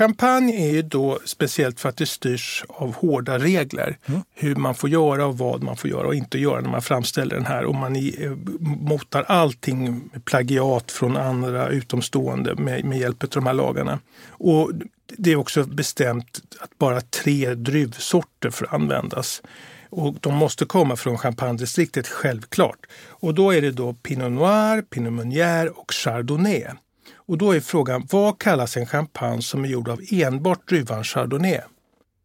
Champagne 0.00 0.52
är 0.52 0.72
ju 0.72 0.82
då 0.82 1.18
speciellt 1.24 1.80
för 1.80 1.88
att 1.88 1.96
det 1.96 2.06
styrs 2.06 2.64
av 2.68 2.94
hårda 2.94 3.38
regler. 3.38 3.98
Mm. 4.06 4.20
Hur 4.34 4.54
man 4.54 4.74
får 4.74 4.90
göra 4.90 5.26
och 5.26 5.38
vad 5.38 5.62
man 5.62 5.76
får 5.76 5.90
göra 5.90 6.06
och 6.06 6.14
inte 6.14 6.38
göra 6.38 6.60
när 6.60 6.70
man 6.70 6.82
framställer 6.82 7.36
den 7.36 7.46
här. 7.46 7.64
Och 7.64 7.74
man 7.74 7.96
i, 7.96 8.16
eh, 8.20 8.30
motar 8.60 9.22
allting 9.22 9.84
med 10.12 10.24
plagiat 10.24 10.92
från 10.92 11.16
andra 11.16 11.68
utomstående 11.68 12.54
med, 12.54 12.84
med 12.84 12.98
hjälp 12.98 13.22
av 13.22 13.28
de 13.28 13.46
här 13.46 13.54
lagarna. 13.54 13.98
Och 14.28 14.70
det 15.16 15.32
är 15.32 15.36
också 15.36 15.64
bestämt 15.64 16.40
att 16.60 16.78
bara 16.78 17.00
tre 17.00 17.54
druvsorter 17.54 18.50
får 18.50 18.74
användas. 18.74 19.42
Och 19.90 20.14
de 20.20 20.34
måste 20.34 20.64
komma 20.64 20.96
från 20.96 21.18
champagnedistriktet 21.18 22.08
självklart. 22.08 22.86
Och 23.08 23.34
då 23.34 23.50
är 23.50 23.62
det 23.62 23.70
då 23.70 23.94
Pinot 23.94 24.32
Noir, 24.32 24.82
Pinot 24.82 25.12
Meunier 25.12 25.78
och 25.78 25.92
Chardonnay. 25.92 26.66
Och 27.14 27.38
då 27.38 27.52
är 27.52 27.60
frågan, 27.60 28.06
vad 28.10 28.38
kallas 28.38 28.76
en 28.76 28.86
champagne 28.86 29.42
som 29.42 29.64
är 29.64 29.68
gjord 29.68 29.88
av 29.88 30.00
enbart 30.10 30.68
druvan 30.68 31.04
Chardonnay? 31.04 31.60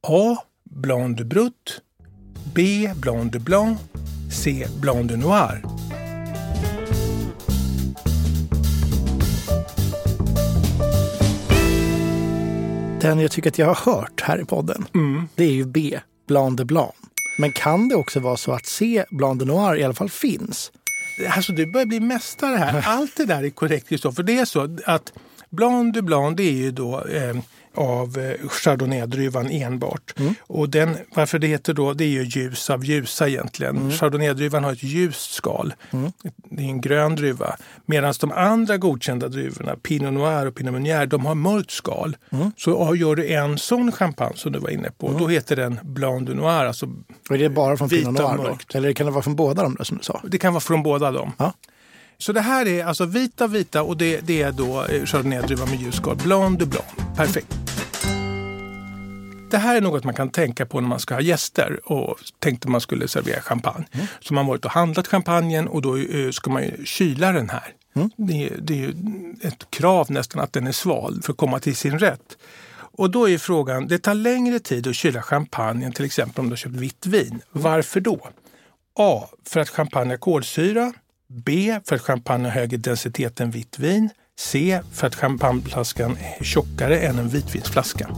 A. 0.08 0.38
Blanc 0.64 1.18
de 1.18 1.24
Brut 1.24 1.82
B. 2.54 2.92
Blanc 2.96 3.32
de 3.32 3.40
Blanc 3.40 3.80
C. 4.32 4.68
Blanc 4.82 5.12
de 5.12 5.18
Noir 5.18 5.62
Den 13.02 13.20
jag 13.20 13.32
tycker 13.32 13.50
att 13.50 13.58
jag 13.58 13.68
har 13.68 13.94
hört 13.94 14.22
här 14.22 14.42
i 14.42 14.46
podden, 14.46 14.86
mm. 14.94 15.28
det 15.36 15.44
är 15.44 15.52
ju 15.52 15.66
B. 15.66 16.00
Blanc 16.28 16.58
de 16.58 16.64
Blanc. 16.64 16.92
Men 17.40 17.52
kan 17.52 17.90
det 17.90 17.96
också 17.96 18.20
vara 18.20 18.38
så 18.38 18.52
att 18.52 18.66
C. 18.66 19.06
Blanc 19.10 19.40
de 19.40 19.46
Noir 19.46 19.76
i 19.76 19.84
alla 19.84 19.94
fall 19.94 20.10
finns? 20.10 20.72
Alltså 21.30 21.54
du 21.54 21.66
börjar 21.66 21.86
bli 21.86 22.00
mästare 22.00 22.58
här. 22.58 22.84
Allt 22.88 23.16
det 23.18 23.26
där 23.26 23.44
är 23.44 23.50
korrekt 23.50 23.90
Kristoffer. 23.90 24.24
Det 24.24 24.38
är 24.38 24.46
så 24.46 24.78
att 24.86 25.14
Blanc 25.50 25.94
de 25.94 26.02
Blanc 26.02 26.38
det 26.38 26.44
är 26.44 26.52
ju 26.52 26.72
då 26.72 27.06
eh, 27.06 27.36
av 27.76 28.18
eh, 28.18 28.50
Chardonnay-druvan 28.50 29.52
enbart. 29.52 30.14
Mm. 30.20 30.36
Och 30.40 30.70
den, 30.70 30.98
varför 31.16 31.40
det 31.40 31.48
heter 31.48 31.74
då, 31.74 31.94
det 31.94 32.04
är 32.04 32.10
ju 32.10 32.24
ljus 32.24 32.70
av 32.70 32.86
ljusa 32.86 33.28
egentligen. 33.28 33.78
Mm. 33.78 33.92
Chardonnay-druvan 33.92 34.64
har 34.64 34.72
ett 34.72 34.84
ljust 34.84 35.34
skal. 35.34 35.74
Mm. 35.92 36.12
Det 36.50 36.64
är 36.64 36.68
en 36.68 36.82
grön 36.82 37.16
druva. 37.16 37.56
Medan 37.86 38.14
de 38.20 38.32
andra 38.32 38.78
godkända 38.78 39.28
druvorna, 39.28 39.76
Pinot 39.76 40.14
Noir 40.14 40.46
och 40.46 40.56
Pinot 40.56 40.74
Meunier, 40.74 41.06
de 41.06 41.26
har 41.26 41.36
mörkt 41.36 41.72
skal. 41.72 42.18
Mm. 42.30 42.52
Så 42.58 42.96
gör 42.96 43.16
du 43.16 43.28
en 43.28 43.58
sån 43.58 43.92
champagne 43.92 44.36
som 44.36 44.52
du 44.52 44.60
var 44.60 44.70
inne 44.70 44.92
på, 44.92 45.08
mm. 45.08 45.20
då 45.20 45.28
heter 45.28 45.56
den 45.56 45.80
Blanc 45.84 46.28
de 46.28 46.34
Noir. 46.34 46.66
Alltså 46.66 46.86
och 47.30 47.36
är 47.36 47.40
det 47.40 47.50
bara 47.50 47.78
från 47.78 47.90
Pinot 47.90 48.14
Noir? 48.14 48.58
Eller 48.74 48.94
kan 48.94 49.06
det 49.06 49.12
vara 49.12 49.24
från 49.24 49.36
båda 49.36 49.64
de 49.64 49.76
där 49.76 49.84
som 49.84 49.98
du 49.98 50.04
sa? 50.04 50.22
Det 50.24 50.38
kan 50.38 50.54
vara 50.54 50.62
från 50.62 50.84
båda 50.84 51.12
dem. 51.12 51.32
Ja. 51.38 51.54
Så 52.18 52.32
det 52.32 52.42
här 52.42 52.68
är 52.68 52.86
alltså 52.86 53.06
vita 53.06 53.48
vita 53.48 53.84
och 53.84 53.98
det, 53.98 54.22
det 54.22 54.42
är 54.42 54.52
då 54.52 54.84
eh, 54.84 55.06
chardonnay-druva 55.06 55.66
med 55.66 55.82
ljusskal. 55.82 56.16
Blanc 56.16 56.60
de 56.60 56.66
Blanc. 56.66 56.86
Perfekt. 57.16 57.56
Det 59.52 59.58
här 59.58 59.76
är 59.76 59.82
något 59.82 60.04
man 60.04 60.14
kan 60.14 60.30
tänka 60.30 60.66
på 60.66 60.82
när 60.82 60.88
man 60.88 61.00
ska 61.00 61.14
ha 61.14 61.22
gäster 61.22 61.80
och 61.84 62.18
tänkte 62.40 62.68
man 62.68 62.82
skulle 62.82 63.08
servera 63.08 63.42
champagne. 63.42 63.86
Mm. 63.92 64.08
Så 64.20 64.34
man 64.34 64.46
har 64.46 64.52
varit 64.52 64.66
och 64.66 64.72
handlat 64.72 65.08
champagnen 65.08 65.68
och 65.68 65.82
då 65.82 65.98
eh, 65.98 66.32
ska 66.32 66.50
man 66.50 66.64
ju 66.64 66.86
kyla 66.86 67.32
den 67.32 67.50
här. 67.50 67.74
Mm. 67.96 68.10
Det, 68.18 68.54
det 68.62 68.74
är 68.74 68.78
ju 68.78 68.94
ett 69.42 69.72
krav 69.72 70.12
nästan 70.12 70.42
att 70.42 70.54
den 70.54 70.68
är 70.68 70.72
sval 70.72 71.22
för 71.24 71.32
att 71.32 71.38
komma 71.38 71.60
till 71.60 71.76
sin 71.76 72.00
rätt. 72.00 72.38
Och 72.98 73.12
då 73.12 73.30
är 73.30 73.38
frågan, 73.38 73.88
det 73.88 74.00
tar 74.00 74.14
längre 74.14 74.60
tid 74.60 74.88
att 74.88 74.96
kyla 74.96 75.22
champagnen 75.22 75.92
till 75.92 76.06
exempel 76.06 76.40
om 76.40 76.46
du 76.46 76.52
har 76.52 76.58
köpt 76.58 76.76
vitt 76.76 77.06
vin. 77.06 77.42
Varför 77.52 78.00
då? 78.00 78.28
A. 79.00 79.30
För 79.46 79.60
att 79.60 79.70
champagne 79.70 80.10
har 80.10 80.18
kolsyra. 80.18 80.94
B. 81.36 81.80
För 81.86 81.96
att 81.96 82.02
champagne 82.02 82.44
har 82.44 82.52
högre 82.52 82.78
densitet 82.78 83.40
än 83.40 83.52
vitt 83.52 83.80
vin. 83.80 84.10
C. 84.38 84.82
För 84.92 85.08
att 85.08 85.16
champagneflaskan 85.16 86.18
är 86.18 86.44
tjockare 86.44 87.00
än 87.00 87.20
en 87.20 87.30
vitvinsflaska. 87.30 88.10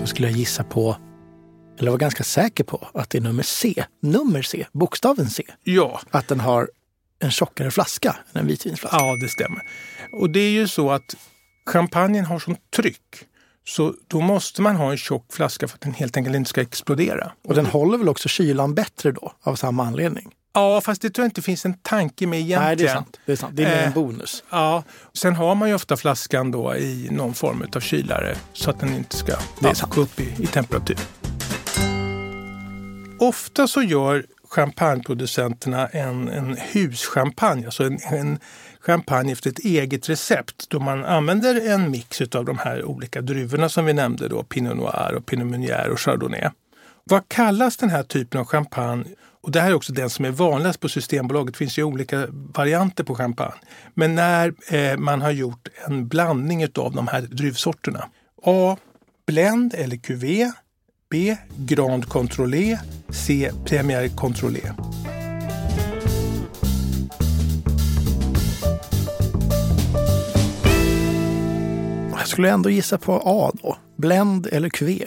Då 0.00 0.06
skulle 0.06 0.28
jag 0.28 0.36
gissa 0.38 0.64
på, 0.64 0.96
eller 1.78 1.90
vara 1.90 1.98
ganska 1.98 2.24
säker 2.24 2.64
på, 2.64 2.88
att 2.94 3.10
det 3.10 3.18
är 3.18 3.22
nummer 3.22 3.42
C. 3.42 3.84
Nummer 4.02 4.42
C, 4.42 4.66
bokstaven 4.72 5.30
C. 5.30 5.44
Ja. 5.64 6.00
Att 6.10 6.28
den 6.28 6.40
har 6.40 6.68
en 7.18 7.30
tjockare 7.30 7.70
flaska 7.70 8.16
än 8.32 8.40
en 8.40 8.46
vitvinsflaska. 8.46 8.96
Ja, 8.96 9.16
det 9.20 9.28
stämmer. 9.28 9.62
Och 10.12 10.30
det 10.30 10.40
är 10.40 10.50
ju 10.50 10.68
så 10.68 10.90
att 10.90 11.16
champagnen 11.66 12.24
har 12.24 12.38
sånt 12.38 12.70
tryck 12.76 13.26
så 13.64 13.94
då 14.08 14.20
måste 14.20 14.62
man 14.62 14.76
ha 14.76 14.90
en 14.90 14.96
tjock 14.96 15.32
flaska 15.32 15.68
för 15.68 15.74
att 15.74 15.80
den 15.80 15.94
helt 15.94 16.16
enkelt 16.16 16.36
inte 16.36 16.50
ska 16.50 16.60
explodera. 16.60 17.32
Och 17.48 17.54
den 17.54 17.66
håller 17.66 17.98
väl 17.98 18.08
också 18.08 18.28
kylan 18.28 18.74
bättre 18.74 19.12
då 19.12 19.32
av 19.42 19.54
samma 19.54 19.84
anledning? 19.84 20.34
Ja, 20.56 20.80
fast 20.80 21.02
det 21.02 21.10
tror 21.10 21.24
jag 21.24 21.28
inte 21.28 21.42
finns 21.42 21.64
en 21.64 21.74
tanke 21.74 22.26
med 22.26 22.40
egentligen. 22.40 22.66
Nej, 22.66 22.76
det 22.76 22.86
är 22.86 22.94
sant. 22.94 23.20
Det 23.26 23.32
är, 23.32 23.36
sant. 23.36 23.56
Det 23.56 23.64
är 23.64 23.68
mer 23.68 23.82
en 23.82 23.88
Eh, 23.88 23.94
bonus. 23.94 24.44
Ja, 24.50 24.82
sen 25.12 25.34
har 25.34 25.54
man 25.54 25.68
ju 25.68 25.74
ofta 25.74 25.96
flaskan 25.96 26.50
då 26.50 26.76
i 26.76 27.08
någon 27.10 27.34
form 27.34 27.66
av 27.76 27.80
kylare 27.80 28.36
så 28.52 28.70
att 28.70 28.80
den 28.80 28.94
inte 28.94 29.16
ska 29.16 29.32
ja, 29.60 29.72
gå 29.94 30.00
upp 30.00 30.20
i, 30.20 30.34
i 30.38 30.46
temperatur. 30.46 30.98
Ofta 33.18 33.68
så 33.68 33.82
gör 33.82 34.24
champagneproducenterna 34.50 35.86
en, 35.86 36.28
en 36.28 36.56
huschampagne, 36.72 37.66
alltså 37.66 37.84
en, 37.84 37.98
en 38.02 38.38
champagne 38.86 39.32
efter 39.32 39.50
ett 39.50 39.58
eget 39.58 40.08
recept 40.08 40.70
då 40.70 40.80
man 40.80 41.04
använder 41.04 41.70
en 41.70 41.90
mix 41.90 42.20
av 42.20 42.44
de 42.44 42.58
här 42.58 42.84
olika 42.84 43.20
druvorna 43.20 43.68
som 43.68 43.84
vi 43.84 43.92
nämnde 43.92 44.28
då, 44.28 44.42
Pinot 44.42 44.76
Noir 44.76 45.14
och 45.14 45.26
Pinot 45.26 45.46
Meunier 45.46 45.88
och 45.88 46.00
Chardonnay. 46.00 46.50
Vad 47.04 47.28
kallas 47.28 47.76
den 47.76 47.90
här 47.90 48.02
typen 48.02 48.40
av 48.40 48.46
champagne? 48.46 49.04
Och 49.42 49.50
det 49.50 49.60
här 49.60 49.70
är 49.70 49.74
också 49.74 49.92
den 49.92 50.10
som 50.10 50.24
är 50.24 50.30
vanligast 50.30 50.80
på 50.80 50.88
Systembolaget. 50.88 51.54
Det 51.54 51.58
finns 51.58 51.78
ju 51.78 51.82
olika 51.82 52.26
varianter 52.30 53.04
på 53.04 53.14
champagne. 53.14 53.60
Men 53.94 54.14
när 54.14 54.54
eh, 54.68 54.96
man 54.96 55.22
har 55.22 55.30
gjort 55.30 55.68
en 55.86 56.08
blandning 56.08 56.64
av 56.64 56.92
de 56.92 57.08
här 57.08 57.20
druvsorterna. 57.20 58.08
A. 58.42 58.76
Blend 59.26 59.74
eller 59.74 59.96
Cuvée. 59.96 60.52
B. 61.10 61.36
Grand 61.56 62.08
Controlé. 62.08 62.78
C. 63.08 63.50
Premier 63.64 64.08
Controlé. 64.08 64.72
Skulle 72.34 72.50
ändå 72.50 72.70
gissa 72.70 72.98
på 72.98 73.22
A 73.24 73.52
då. 73.62 73.78
Blend 73.96 74.46
eller 74.46 74.68
QV. 74.68 75.02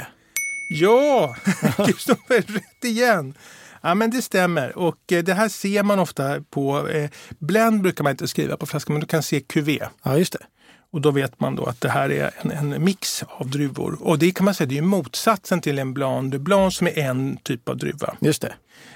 Ja, 0.69 1.36
Kristoffer, 1.86 2.41
rätt 2.53 2.84
igen! 2.84 3.34
Ja, 3.81 3.96
men 3.96 4.12
det 4.12 4.22
stämmer. 4.22 4.77
Och 4.77 5.12
eh, 5.12 5.24
det 5.24 5.34
här 5.34 5.50
ser 5.50 5.84
man 5.84 6.00
ofta 6.00 6.41
på... 6.41 6.88
Eh, 6.89 7.10
blend 7.39 7.81
brukar 7.81 8.03
man 8.03 8.12
inte 8.12 8.27
skriva 8.27 8.57
på 8.57 8.65
flaskan, 8.65 8.93
men 8.93 9.01
du 9.01 9.07
kan 9.07 9.24
se 9.24 9.39
Cuvée. 9.39 9.89
Ja, 10.03 10.17
just 10.17 10.34
det. 10.34 10.39
Och 10.93 11.01
då 11.01 11.12
vet 11.12 11.39
man 11.39 11.55
då 11.55 11.65
att 11.65 11.81
det 11.81 11.89
här 11.89 12.12
är 12.12 12.31
en, 12.41 12.51
en 12.51 12.84
mix 12.84 13.24
av 13.27 13.50
druvor. 13.50 13.98
Och 14.01 14.19
det 14.19 14.31
kan 14.31 14.46
man 14.46 14.53
säga 14.53 14.67
det 14.67 14.77
är 14.77 14.81
motsatsen 14.81 15.62
till 15.62 15.79
en 15.79 15.93
Blanc 15.93 16.31
de 16.31 16.39
Blanc 16.39 16.75
som 16.75 16.88
är 16.88 16.98
en 16.98 17.38
typ 17.43 17.69
av 17.69 17.77
druva. 17.77 18.15
Just 18.19 18.41
det. 18.41 18.53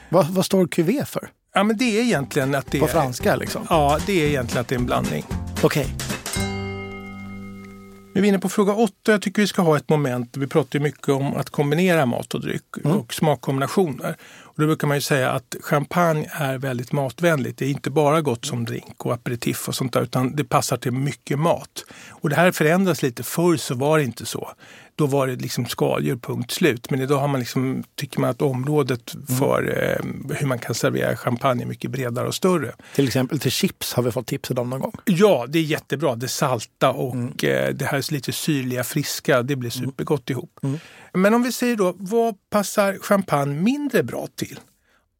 Vad, 0.09 0.27
vad 0.27 0.45
står 0.45 0.67
QV 0.67 1.05
för? 1.05 1.29
Ja, 1.53 1.63
men 1.63 1.77
det 1.77 2.00
är 2.00 2.03
egentligen 2.03 2.55
att 2.55 2.71
det 2.71 2.79
På 2.79 2.85
är... 2.85 2.89
franska 2.89 3.35
liksom? 3.35 3.67
Ja, 3.69 4.00
det 4.05 4.13
är 4.13 4.27
egentligen 4.27 4.61
att 4.61 4.67
det 4.67 4.75
är 4.75 4.79
en 4.79 4.85
blandning. 4.85 5.25
Okej. 5.61 5.88
Nu 8.13 8.19
är 8.19 8.21
vi 8.21 8.27
inne 8.27 8.39
på 8.39 8.49
fråga 8.49 8.73
åtta. 8.73 9.11
Jag 9.11 9.21
tycker 9.21 9.41
vi 9.41 9.47
ska 9.47 9.61
ha 9.61 9.77
ett 9.77 9.89
moment. 9.89 10.37
Vi 10.37 10.47
pratar 10.47 10.79
ju 10.79 10.83
mycket 10.83 11.09
om 11.09 11.35
att 11.35 11.49
kombinera 11.49 12.05
mat 12.05 12.33
och 12.33 12.41
dryck 12.41 12.77
och 12.83 13.13
smakkombinationer. 13.13 14.15
Och 14.41 14.61
då 14.61 14.65
brukar 14.67 14.87
man 14.87 14.97
ju 14.97 15.01
säga 15.01 15.31
att 15.31 15.55
champagne 15.61 16.29
är 16.31 16.57
väldigt 16.57 16.91
matvänligt. 16.91 17.57
Det 17.57 17.65
är 17.65 17.69
inte 17.69 17.89
bara 17.89 18.21
gott 18.21 18.45
som 18.45 18.65
drink 18.65 19.05
och 19.05 19.13
aperitif 19.13 19.67
och 19.67 19.75
sånt 19.75 19.93
där 19.93 20.01
utan 20.01 20.35
det 20.35 20.43
passar 20.43 20.77
till 20.77 20.91
mycket 20.91 21.39
mat. 21.39 21.85
Och 22.09 22.29
det 22.29 22.35
här 22.35 22.51
förändras 22.51 23.01
lite. 23.03 23.23
Förr 23.23 23.57
så 23.57 23.75
var 23.75 23.97
det 23.97 24.03
inte 24.03 24.25
så. 24.25 24.51
Då 24.95 25.05
var 25.05 25.27
det 25.27 25.36
liksom 25.36 25.65
skaldjur, 25.65 26.15
punkt 26.15 26.51
slut. 26.51 26.89
Men 26.89 27.01
idag 27.01 27.17
har 27.19 27.27
man 27.27 27.39
liksom, 27.39 27.83
tycker 27.95 28.19
man 28.19 28.29
att 28.29 28.41
området 28.41 29.15
för 29.39 29.77
eh, 29.77 30.36
hur 30.36 30.48
man 30.48 30.60
kan 30.60 30.75
servera 30.75 31.15
champagne 31.15 31.63
är 31.63 31.67
mycket 31.67 31.91
bredare 31.91 32.27
och 32.27 32.36
större. 32.36 32.71
Till 32.95 33.07
exempel 33.07 33.39
till 33.39 33.51
chips 33.51 33.93
har 33.93 34.03
vi 34.03 34.12
fått 34.12 34.27
tipset 34.27 34.57
om 34.57 34.69
någon 34.69 34.79
gång. 34.79 34.93
Ja, 35.05 35.45
det 35.50 35.60
är 35.60 35.63
jättebra. 35.63 36.15
Det 36.15 36.27
salta 36.27 36.91
och 36.91 37.43
eh, 37.43 37.74
det 37.74 37.86
här 37.86 38.12
lite 38.12 38.31
syrliga, 38.31 38.83
friska, 38.83 39.41
det 39.43 39.55
blir 39.55 39.69
supergott 39.69 40.29
ihop. 40.29 40.60
Men 41.13 41.33
om 41.33 41.43
vi 41.43 41.51
säger 41.51 41.75
då, 41.75 41.93
vad 41.98 42.36
passar 42.50 42.98
champagne 43.01 43.62
mindre 43.62 44.03
bra 44.03 44.27
till? 44.36 44.60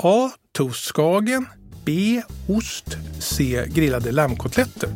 A. 0.04 0.32
Toastskagen. 0.52 1.46
B. 1.86 2.22
Ost. 2.48 2.98
C. 3.20 3.66
Grillade 3.68 4.12
lammkotletter. 4.12 4.90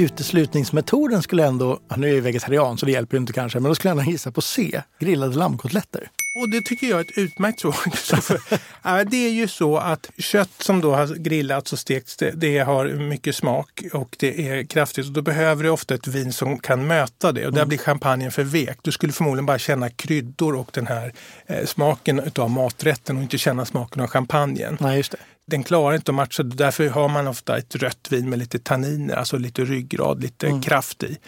Uteslutningsmetoden 0.00 1.22
skulle 1.22 1.46
ändå, 1.46 1.80
nu 1.96 2.10
är 2.10 2.14
jag 2.14 2.22
vegetarian 2.22 2.78
så 2.78 2.86
det 2.86 2.92
hjälper 2.92 3.16
inte 3.16 3.32
kanske, 3.32 3.60
men 3.60 3.68
då 3.68 3.74
skulle 3.74 3.90
jag 3.90 3.98
ändå 3.98 4.10
gissa 4.10 4.32
på 4.32 4.40
C. 4.40 4.82
Grillade 4.98 5.36
lammkotletter. 5.36 6.10
Och 6.34 6.48
det 6.48 6.60
tycker 6.64 6.86
jag 6.86 7.00
är 7.00 7.04
ett 7.04 7.18
utmärkt 7.18 7.60
svar. 7.60 9.04
Det 9.10 9.26
är 9.26 9.30
ju 9.30 9.48
så 9.48 9.76
att 9.76 10.10
kött 10.18 10.50
som 10.58 10.80
då 10.80 10.94
har 10.94 11.06
grillats 11.06 11.72
och 11.72 11.78
stekts, 11.78 12.16
det, 12.16 12.30
det 12.30 12.58
har 12.58 12.86
mycket 12.86 13.34
smak 13.34 13.82
och 13.92 14.16
det 14.18 14.48
är 14.48 14.64
kraftigt. 14.64 15.06
Och 15.06 15.12
då 15.12 15.22
behöver 15.22 15.64
du 15.64 15.70
ofta 15.70 15.94
ett 15.94 16.06
vin 16.06 16.32
som 16.32 16.58
kan 16.58 16.86
möta 16.86 17.32
det. 17.32 17.46
Och 17.46 17.52
där 17.52 17.66
blir 17.66 17.78
champagnen 17.78 18.32
för 18.32 18.44
vek. 18.44 18.78
Du 18.82 18.92
skulle 18.92 19.12
förmodligen 19.12 19.46
bara 19.46 19.58
känna 19.58 19.90
kryddor 19.90 20.54
och 20.54 20.70
den 20.72 20.86
här 20.86 21.12
eh, 21.46 21.66
smaken 21.66 22.30
av 22.38 22.50
maträtten 22.50 23.16
och 23.16 23.22
inte 23.22 23.38
känna 23.38 23.64
smaken 23.64 24.02
av 24.02 24.08
champagnen. 24.08 24.76
Nej, 24.80 24.96
just 24.96 25.12
det. 25.12 25.18
Den 25.50 25.64
klarar 25.64 25.96
inte 25.96 26.10
att 26.10 26.14
matcha. 26.14 26.42
Därför 26.42 26.88
har 26.88 27.08
man 27.08 27.28
ofta 27.28 27.58
ett 27.58 27.74
rött 27.74 28.08
vin 28.10 28.30
med 28.30 28.38
lite 28.38 28.58
tanniner, 28.58 29.16
alltså 29.16 29.38
lite 29.38 29.64
ryggrad, 29.64 30.22
lite 30.22 30.60
kraft 30.64 31.02
i. 31.02 31.18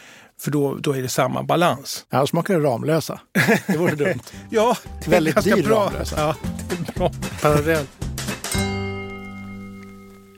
För 0.41 0.51
då, 0.51 0.75
då 0.75 0.93
är 0.93 1.03
det 1.03 1.09
samma 1.09 1.43
balans. 1.43 2.07
Ja, 2.11 2.27
smakar 2.27 2.55
det 2.55 2.61
Ramlösa. 2.61 3.21
Det 3.67 3.77
vore 3.77 3.95
dumt. 3.95 4.21
Ja, 4.51 4.77
det 5.01 5.07
är 5.07 5.11
Väldigt 5.11 5.45
dyr 5.45 5.63
bra. 5.63 5.85
Ramlösa. 5.85 6.21
Ja, 6.21 6.37
det 6.69 6.75
är 6.75 6.99
bra 6.99 7.13
parallell. 7.43 7.87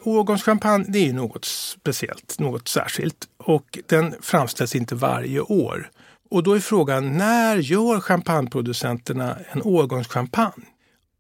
Årgångschampagne 0.03 0.85
det 0.89 1.09
är 1.09 1.13
något 1.13 1.45
speciellt, 1.45 2.39
något 2.39 2.69
särskilt 2.69 3.29
och 3.39 3.79
den 3.89 4.15
framställs 4.21 4.75
inte 4.75 4.95
varje 4.95 5.41
år. 5.41 5.91
Och 6.31 6.43
då 6.43 6.53
är 6.53 6.61
frågan, 6.61 7.19
när 7.19 7.57
gör 7.57 8.01
champagneproducenterna 8.01 9.37
en 9.53 9.63
årgångschampagne? 9.63 10.65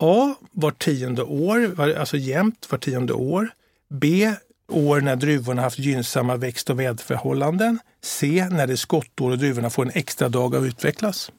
A. 0.06 0.34
Var 0.52 0.70
tionde 0.70 1.22
år, 1.22 1.80
alltså 1.98 2.16
jämnt 2.16 2.66
var 2.70 2.78
tionde 2.78 3.12
år. 3.12 3.48
B. 3.94 4.34
År 4.68 5.00
när 5.00 5.16
druvorna 5.16 5.62
haft 5.62 5.78
gynnsamma 5.78 6.36
växt 6.36 6.70
och 6.70 6.80
väderförhållanden. 6.80 7.78
C. 8.02 8.48
När 8.50 8.66
det 8.66 8.72
är 8.72 8.76
skottår 8.76 9.30
och 9.30 9.38
druvorna 9.38 9.70
får 9.70 9.84
en 9.84 9.90
extra 9.94 10.28
dag 10.28 10.56
att 10.56 10.62
utvecklas. 10.64 11.32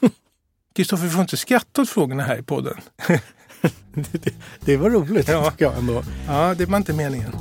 Kristoffer, 0.76 1.04
vi 1.04 1.10
får 1.10 1.20
inte 1.20 1.36
skratta 1.36 1.82
åt 1.82 1.88
frågorna 1.88 2.22
här 2.22 2.38
i 2.38 2.42
podden. 2.42 2.74
det, 3.94 4.34
det 4.60 4.76
var 4.76 4.90
roligt 4.90 5.28
Ja. 5.28 5.50
tycker 5.50 5.64
jag 5.64 5.78
ändå. 5.78 6.02
Ja, 6.28 6.54
det 6.54 6.66
var 6.66 6.76
inte 6.76 6.92
meningen. 6.92 7.32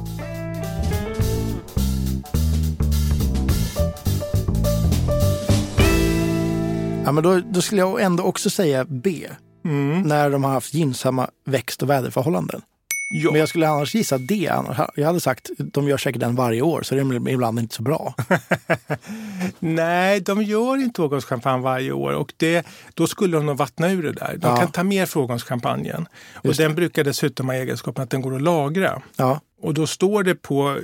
Ja, 7.05 7.11
men 7.11 7.23
då, 7.23 7.39
då 7.39 7.61
skulle 7.61 7.81
jag 7.81 8.01
ändå 8.01 8.23
också 8.23 8.49
säga 8.49 8.85
B. 8.85 9.27
När 10.05 10.29
de 10.29 10.43
har 10.43 10.51
haft 10.51 10.73
gynnsamma 10.73 11.29
växt 11.45 11.83
och 11.83 11.89
väderförhållanden. 11.89 12.61
Ja. 13.13 13.31
Men 13.31 13.39
jag 13.39 13.49
skulle 13.49 13.67
annars 13.69 13.95
gissa 13.95 14.17
D. 14.17 14.49
Annars- 14.51 14.89
Jag 14.95 15.05
hade 15.05 15.19
sagt 15.19 15.49
de 15.57 15.87
gör 15.87 15.97
säkert 15.97 16.19
den 16.19 16.35
varje 16.35 16.61
år 16.61 16.81
så 16.83 16.95
det 16.95 17.01
är 17.01 17.29
ibland 17.29 17.59
inte 17.59 17.75
så 17.75 17.83
bra. 17.83 18.13
Nej, 19.59 20.19
de 20.21 20.43
gör 20.43 20.77
inte 20.77 21.01
årgångschampagne 21.01 21.61
varje 21.63 21.91
år 21.91 22.11
och 22.13 22.33
det, 22.37 22.65
då 22.93 23.07
skulle 23.07 23.37
de 23.37 23.45
nog 23.45 23.57
vattna 23.57 23.91
ur 23.91 24.03
det 24.03 24.11
där. 24.11 24.37
De 24.37 24.47
Ja. 24.47 24.57
kan 24.57 24.71
ta 24.71 24.83
mer 24.83 25.05
för 25.05 25.19
årgångschampagnen. 25.19 26.07
Och 26.35 26.43
det. 26.55 26.63
den 26.63 26.75
brukar 26.75 27.03
dessutom 27.03 27.47
ha 27.47 27.55
egenskapen 27.55 28.03
att 28.03 28.09
den 28.09 28.21
går 28.21 28.35
att 28.35 28.41
lagra. 28.41 29.01
Ja, 29.15 29.39
Och 29.61 29.73
då 29.73 29.87
står 29.87 30.23
det 30.23 30.35
på 30.35 30.69
eh, 30.69 30.75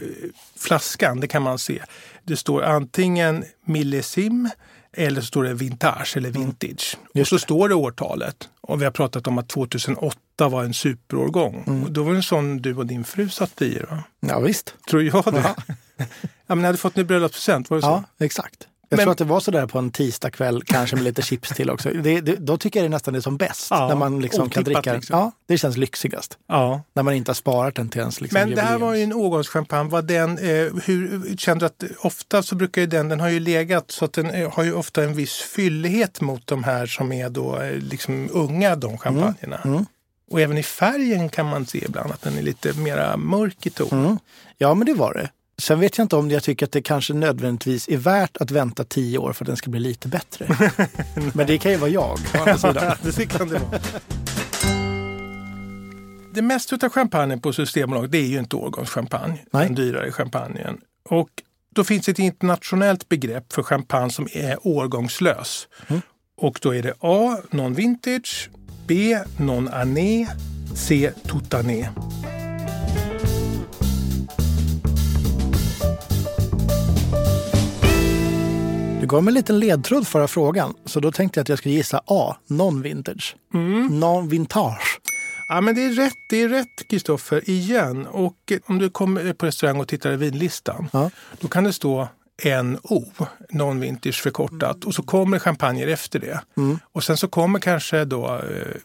flaskan, 0.59 1.19
det 1.19 1.27
kan 1.27 1.41
man 1.41 1.59
se. 1.59 1.81
Det 2.23 2.35
står 2.38 2.63
antingen 2.63 3.43
millissim 3.65 4.50
eller 4.98 5.21
så 5.21 5.27
står 5.27 5.43
det 5.43 5.53
vintage 5.53 6.17
eller 6.17 6.29
vintage. 6.29 6.98
och 7.10 7.15
Just 7.15 7.29
så 7.29 7.39
står 7.39 7.69
det 7.69 7.75
årtalet. 7.75 8.50
Och 8.62 8.81
vi 8.81 8.86
har 8.86 8.91
pratat 8.91 9.27
om 9.27 9.38
att 9.38 9.50
2008 9.50 10.50
var 10.50 10.63
en 10.63 10.74
superårgång. 10.74 11.83
Och 11.86 11.91
då 11.91 12.03
var 12.03 12.12
det 12.12 12.17
en 12.17 12.24
sån 12.24 12.57
du 12.57 12.75
och 12.75 12.86
din 12.86 13.03
fru 13.03 13.29
satt 13.29 13.62
i. 13.62 13.79
Va? 13.89 14.03
ja 14.19 14.39
visst. 14.39 14.75
Tror 14.89 15.03
jag 15.03 15.24
det. 15.25 15.55
Ja. 15.98 16.05
men 16.48 16.60
ni 16.60 16.65
hade 16.65 16.77
fått 16.77 16.98
en 16.98 17.07
bröllopspresent, 17.07 17.69
var 17.69 17.77
det 17.77 17.81
så? 17.81 17.88
Ja, 17.88 18.25
exakt. 18.25 18.67
Jag 18.93 18.98
Men- 18.98 19.03
tror 19.05 19.12
att 19.12 19.17
det 19.17 19.24
var 19.25 19.39
så 19.39 19.51
där 19.51 19.67
på 19.67 19.79
en 19.79 19.91
tisdagkväll, 19.91 20.63
kanske 20.65 20.95
med 20.95 21.03
lite 21.05 21.21
chips 21.21 21.50
till 21.50 21.69
också. 21.69 21.89
Det, 21.89 22.21
det, 22.21 22.36
då 22.36 22.57
tycker 22.57 22.79
jag 22.79 22.86
det 22.86 22.89
nästan 22.95 23.15
är 23.15 23.21
som 23.21 23.38
bäst. 23.38 23.67
Ja, 23.69 23.88
när 23.88 23.95
man 23.95 24.21
liksom 24.21 24.50
kan 24.50 24.63
dricka 24.63 24.93
liksom. 24.93 25.19
Ja, 25.19 25.31
det 25.48 25.57
känns 25.57 25.77
lyxigast. 25.77 26.38
ja. 26.48 26.81
När 26.93 27.03
man 27.03 27.13
inte 27.13 27.29
har 27.29 27.36
sparat 27.36 27.75
den 27.75 27.89
till 27.89 28.00
ens 28.01 28.21
liksom, 28.21 28.39
Men 28.39 28.55
det 28.55 28.62
här 28.62 28.75
jubileums- 28.77 28.79
var 28.81 28.93
ju 28.95 29.03
en 29.03 29.13
årgångschampagne. 29.13 29.89
Var 29.89 30.01
den, 30.01 30.38
eh, 30.38 30.67
hur, 30.86 31.38
kände 31.38 31.65
att 31.65 31.83
ofta 32.00 32.43
så 32.43 32.55
brukar 32.55 32.81
ju 32.81 32.88
den, 32.88 33.10
den 33.10 33.19
har 33.19 33.29
ju 33.29 33.39
legat 33.39 33.91
så 33.91 34.05
att 34.05 34.13
den 34.13 34.29
eh, 34.29 34.51
har 34.51 34.63
ju 34.63 34.74
ofta 34.74 35.03
en 35.03 35.13
viss 35.13 35.33
fyllighet 35.36 36.21
mot 36.21 36.48
de 36.48 36.63
här 36.63 36.86
som 36.86 37.12
är 37.12 37.29
då 37.29 37.60
eh, 37.62 37.71
liksom 37.77 38.29
unga, 38.31 38.75
de 38.75 38.98
champagnerna. 38.98 39.62
mm. 39.65 39.86
Och 40.31 40.41
även 40.41 40.57
i 40.57 40.63
färgen 40.63 41.29
kan 41.29 41.45
man 41.50 41.65
se 41.65 41.86
ibland 41.86 42.12
att 42.12 42.21
den 42.21 42.38
är 42.38 42.41
lite 42.41 42.74
mera 42.74 43.17
mörk 43.17 43.65
i 43.65 43.69
ton. 43.69 44.05
Mm. 44.05 44.17
Ja, 44.57 44.74
men 44.74 44.86
det 44.86 44.93
var 44.93 45.13
det. 45.13 45.29
Sen 45.61 45.79
vet 45.79 45.97
jag 45.97 46.05
inte 46.05 46.15
om 46.15 46.31
jag 46.31 46.43
tycker 46.43 46.65
att 46.65 46.71
det 46.71 46.81
kanske 46.81 47.13
nödvändigtvis 47.13 47.89
är 47.89 47.97
värt 47.97 48.37
att 48.37 48.51
vänta 48.51 48.83
tio 48.83 49.17
år 49.17 49.33
för 49.33 49.45
att 49.45 49.47
den 49.47 49.57
ska 49.57 49.69
bli 49.69 49.79
lite 49.79 50.07
bättre. 50.07 50.47
men 51.33 51.47
det 51.47 51.57
kan 51.57 51.71
ju 51.71 51.77
vara 51.77 51.89
jag, 51.89 52.17
det 53.15 53.25
kan 53.25 53.47
det 53.49 53.59
vara. 53.59 53.79
Det 56.33 56.41
mesta 56.41 56.77
av 56.83 56.89
champagnen 56.89 57.41
på 57.41 57.53
Systembolaget 57.53 58.11
det 58.11 58.17
är 58.17 58.27
ju 58.27 58.39
inte 58.39 58.55
årgångschampagne, 58.55 59.37
Nej. 59.51 59.65
den 59.65 59.75
dyrare 59.75 60.11
champagnen. 60.11 60.77
Och 61.09 61.29
Då 61.75 61.83
finns 61.83 62.09
ett 62.09 62.19
internationellt 62.19 63.09
begrepp 63.09 63.53
för 63.53 63.63
champagne 63.63 64.11
som 64.11 64.27
är 64.33 64.67
årgångslös. 64.67 65.67
Mm. 65.87 66.01
Och 66.37 66.59
då 66.61 66.75
är 66.75 66.83
det 66.83 66.93
A. 66.99 67.37
Non-vintage, 67.51 68.49
B. 68.87 69.19
Non-année, 69.37 70.27
C. 70.75 71.11
Tout 71.27 71.53
année. 71.53 71.89
Gav 79.11 79.23
mig 79.23 79.31
en 79.31 79.35
liten 79.35 79.59
ledtråd 79.59 80.07
förra 80.07 80.27
frågan, 80.27 80.73
så 80.85 80.99
då 80.99 81.11
tänkte 81.11 81.39
jag 81.39 81.41
att 81.41 81.49
jag 81.49 81.57
skulle 81.57 81.75
gissa 81.75 82.01
A. 82.05 82.35
Non-vintage. 82.47 83.35
Mm. 83.53 83.99
Non-vintage. 83.99 84.99
Ja, 85.49 85.61
men 85.61 85.75
det 85.75 85.83
är 85.83 85.89
rätt, 85.89 86.13
det 86.29 86.41
är 86.41 86.49
rätt 86.49 86.87
Kristoffer, 86.89 87.49
igen. 87.49 88.07
Och 88.07 88.53
om 88.65 88.79
du 88.79 88.89
kommer 88.89 89.33
på 89.33 89.45
restaurang 89.45 89.79
och 89.79 89.87
tittar 89.87 90.11
i 90.11 90.15
vinlistan, 90.15 90.89
ja. 90.93 91.09
då 91.39 91.47
kan 91.47 91.63
det 91.63 91.73
stå 91.73 92.07
NO, 92.63 93.05
non-vintage 93.49 94.21
förkortat. 94.21 94.85
Och 94.85 94.95
så 94.95 95.03
kommer 95.03 95.39
champagner 95.39 95.87
efter 95.87 96.19
det. 96.19 96.41
Mm. 96.57 96.79
Och 96.91 97.03
sen 97.03 97.17
så 97.17 97.27
kommer 97.27 97.59
kanske 97.59 98.05
då 98.05 98.35
eh, 98.35 98.75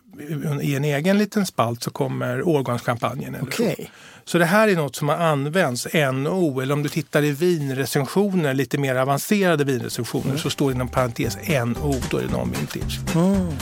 i 0.63 0.75
en 0.75 0.85
egen 0.85 1.19
liten 1.19 1.47
spalt 1.47 1.83
så 1.83 1.91
kommer 1.91 2.49
årgångschampagnen. 2.49 3.43
Okay. 3.43 3.75
Så. 3.77 3.83
så 4.25 4.39
det 4.39 4.45
här 4.45 4.69
är 4.69 4.77
något 4.77 4.97
som 4.97 5.09
har 5.09 5.17
använts, 5.17 5.87
NO, 5.95 6.61
eller 6.61 6.75
om 6.75 6.83
du 6.83 6.89
tittar 6.89 7.23
i 7.23 7.31
vinrecensioner, 7.31 8.55
lite 8.55 8.79
mer 8.79 8.95
avancerade 8.95 9.65
vinrecensioner, 9.65 10.27
mm. 10.27 10.39
så 10.39 10.51
står 10.51 10.69
det 10.69 10.75
inom 10.75 10.89
parentes 10.89 11.37
NO, 11.49 11.95
då 12.11 12.19
är 12.19 12.23
det 12.23 12.29
non-vintage. 12.29 13.15
Mm. 13.15 13.53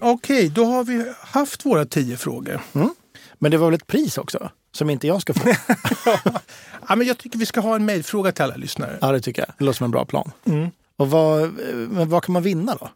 Okej, 0.00 0.48
då 0.48 0.64
har 0.64 0.84
vi 0.84 1.12
haft 1.20 1.66
våra 1.66 1.84
tio 1.84 2.16
frågor. 2.16 2.60
Mm. 2.72 2.94
Men 3.38 3.50
det 3.50 3.56
var 3.56 3.66
väl 3.66 3.74
ett 3.74 3.86
pris 3.86 4.18
också? 4.18 4.50
Som 4.72 4.90
inte 4.90 5.06
jag 5.06 5.22
ska 5.22 5.34
få? 5.34 5.48
ja, 6.88 6.96
men 6.96 7.06
jag 7.06 7.18
tycker 7.18 7.38
vi 7.38 7.46
ska 7.46 7.60
ha 7.60 7.76
en 7.76 7.84
mejlfråga 7.84 8.32
till 8.32 8.44
alla 8.44 8.56
lyssnare. 8.56 8.98
Ja, 9.00 9.12
det 9.12 9.20
tycker 9.20 9.42
jag. 9.42 9.54
Det 9.58 9.64
låter 9.64 9.76
som 9.76 9.84
en 9.84 9.90
bra 9.90 10.04
plan. 10.04 10.30
Mm. 10.44 10.70
Och 10.96 11.10
vad, 11.10 11.52
men 11.90 12.08
vad 12.08 12.24
kan 12.24 12.32
man 12.32 12.42
vinna 12.42 12.74
då? 12.80 12.90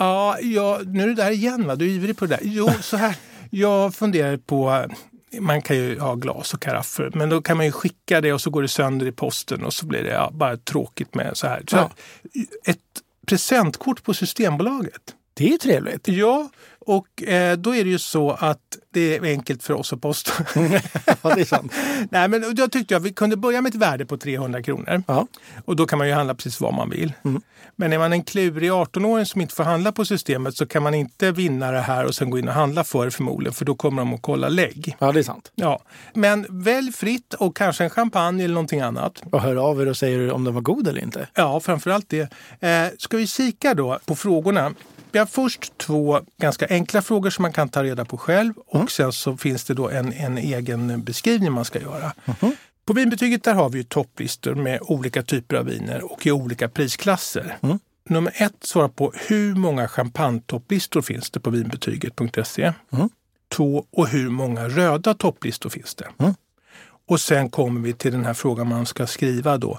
Ja, 0.00 0.38
ja, 0.40 0.80
nu 0.86 1.02
är 1.02 1.06
du 1.06 1.14
där 1.14 1.30
igen 1.30 1.66
va? 1.66 1.76
Du 1.76 1.84
är 1.84 1.90
ivrig 1.90 2.16
på 2.16 2.26
det 2.26 2.36
där. 2.36 2.40
Jo, 2.42 2.70
så 2.80 2.96
här. 2.96 3.16
Jag 3.50 3.94
funderar 3.94 4.36
på 4.36 4.86
man 5.38 5.62
kan 5.62 5.76
ju 5.76 5.98
ha 5.98 6.14
glas 6.14 6.54
och 6.54 6.62
karaffer, 6.62 7.10
men 7.14 7.28
då 7.28 7.42
kan 7.42 7.56
man 7.56 7.66
ju 7.66 7.72
skicka 7.72 8.20
det 8.20 8.32
och 8.32 8.40
så 8.40 8.50
går 8.50 8.62
det 8.62 8.68
sönder 8.68 9.06
i 9.06 9.12
posten 9.12 9.64
och 9.64 9.74
så 9.74 9.86
blir 9.86 10.02
det 10.02 10.10
ja, 10.10 10.30
bara 10.32 10.56
tråkigt 10.56 11.14
med 11.14 11.36
så 11.36 11.46
här. 11.46 11.62
Så 11.68 11.76
ja. 11.76 11.90
Ett 12.64 12.78
presentkort 13.26 14.02
på 14.04 14.14
Systembolaget. 14.14 15.14
Det 15.40 15.46
är 15.46 15.50
ju 15.50 15.58
trevligt. 15.58 16.08
Ja, 16.08 16.50
och 16.78 17.22
eh, 17.22 17.56
då 17.56 17.74
är 17.74 17.84
det 17.84 17.90
ju 17.90 17.98
så 17.98 18.30
att 18.30 18.78
det 18.92 19.16
är 19.16 19.22
enkelt 19.22 19.62
för 19.62 19.74
oss 19.74 19.92
att 19.92 20.00
posta. 20.00 20.32
ja, 21.22 21.34
det 21.34 21.40
är 21.40 21.44
sant. 21.44 21.72
Nej, 22.10 22.28
men 22.28 22.54
jag 22.56 22.72
tyckte 22.72 22.96
att 22.96 23.02
vi 23.02 23.12
kunde 23.12 23.36
börja 23.36 23.60
med 23.60 23.70
ett 23.70 23.80
värde 23.80 24.06
på 24.06 24.16
300 24.16 24.62
kronor. 24.62 25.02
Ja. 25.06 25.26
Och 25.64 25.76
då 25.76 25.86
kan 25.86 25.98
man 25.98 26.08
ju 26.08 26.14
handla 26.14 26.34
precis 26.34 26.60
vad 26.60 26.74
man 26.74 26.90
vill. 26.90 27.12
Mm. 27.24 27.42
Men 27.76 27.92
är 27.92 27.98
man 27.98 28.12
en 28.12 28.22
klurig 28.22 28.70
18-åring 28.70 29.26
som 29.26 29.40
inte 29.40 29.54
får 29.54 29.64
handla 29.64 29.92
på 29.92 30.04
systemet 30.04 30.56
så 30.56 30.66
kan 30.66 30.82
man 30.82 30.94
inte 30.94 31.32
vinna 31.32 31.70
det 31.70 31.80
här 31.80 32.04
och 32.04 32.14
sen 32.14 32.30
gå 32.30 32.38
in 32.38 32.48
och 32.48 32.54
handla 32.54 32.84
för 32.84 33.04
det 33.04 33.10
förmodligen, 33.10 33.54
för 33.54 33.64
då 33.64 33.74
kommer 33.74 34.02
de 34.02 34.14
att 34.14 34.22
kolla 34.22 34.48
lägg. 34.48 34.96
Ja, 34.98 35.12
det 35.12 35.18
är 35.18 35.22
sant. 35.22 35.52
Ja. 35.54 35.82
Men 36.14 36.46
välj 36.48 36.92
fritt 36.92 37.34
och 37.34 37.56
kanske 37.56 37.84
en 37.84 37.90
champagne 37.90 38.44
eller 38.44 38.54
någonting 38.54 38.80
annat. 38.80 39.22
Och 39.32 39.40
hör 39.40 39.56
av 39.56 39.82
er 39.82 39.88
och 39.88 39.96
säger 39.96 40.32
om 40.32 40.44
den 40.44 40.54
var 40.54 40.60
god 40.60 40.88
eller 40.88 41.02
inte. 41.02 41.28
Ja, 41.34 41.60
framförallt 41.60 42.08
det. 42.08 42.32
Eh, 42.60 42.86
ska 42.98 43.16
vi 43.16 43.26
kika 43.26 43.74
då 43.74 43.98
på 44.06 44.16
frågorna? 44.16 44.72
Vi 45.12 45.18
har 45.18 45.26
först 45.26 45.78
två 45.78 46.20
ganska 46.36 46.66
enkla 46.70 47.02
frågor 47.02 47.30
som 47.30 47.42
man 47.42 47.52
kan 47.52 47.68
ta 47.68 47.82
reda 47.82 48.04
på 48.04 48.18
själv 48.18 48.52
och 48.66 48.74
mm. 48.74 48.88
sen 48.88 49.12
så 49.12 49.36
finns 49.36 49.64
det 49.64 49.74
då 49.74 49.90
en, 49.90 50.12
en 50.12 50.38
egen 50.38 51.02
beskrivning 51.02 51.52
man 51.52 51.64
ska 51.64 51.80
göra. 51.80 52.12
Mm. 52.24 52.56
På 52.84 52.92
vinbetyget 52.92 53.44
där 53.44 53.54
har 53.54 53.70
vi 53.70 53.84
topplistor 53.84 54.54
med 54.54 54.78
olika 54.82 55.22
typer 55.22 55.56
av 55.56 55.64
viner 55.64 56.12
och 56.12 56.26
i 56.26 56.30
olika 56.30 56.68
prisklasser. 56.68 57.56
Mm. 57.60 57.78
Nummer 58.08 58.32
ett 58.36 58.56
svarar 58.60 58.88
på 58.88 59.12
hur 59.28 59.54
många 59.54 59.88
champagnetopplistor 59.88 61.02
finns 61.02 61.30
det 61.30 61.40
på 61.40 61.50
vinbetyget.se. 61.50 62.72
Mm. 62.90 63.08
Två, 63.48 63.86
och 63.90 64.08
hur 64.08 64.30
många 64.30 64.68
röda 64.68 65.14
topplistor 65.14 65.70
finns 65.70 65.94
det? 65.94 66.08
Mm. 66.18 66.34
Och 67.08 67.20
sen 67.20 67.50
kommer 67.50 67.80
vi 67.80 67.92
till 67.92 68.12
den 68.12 68.24
här 68.24 68.34
frågan 68.34 68.68
man 68.68 68.86
ska 68.86 69.06
skriva 69.06 69.58
då. 69.58 69.78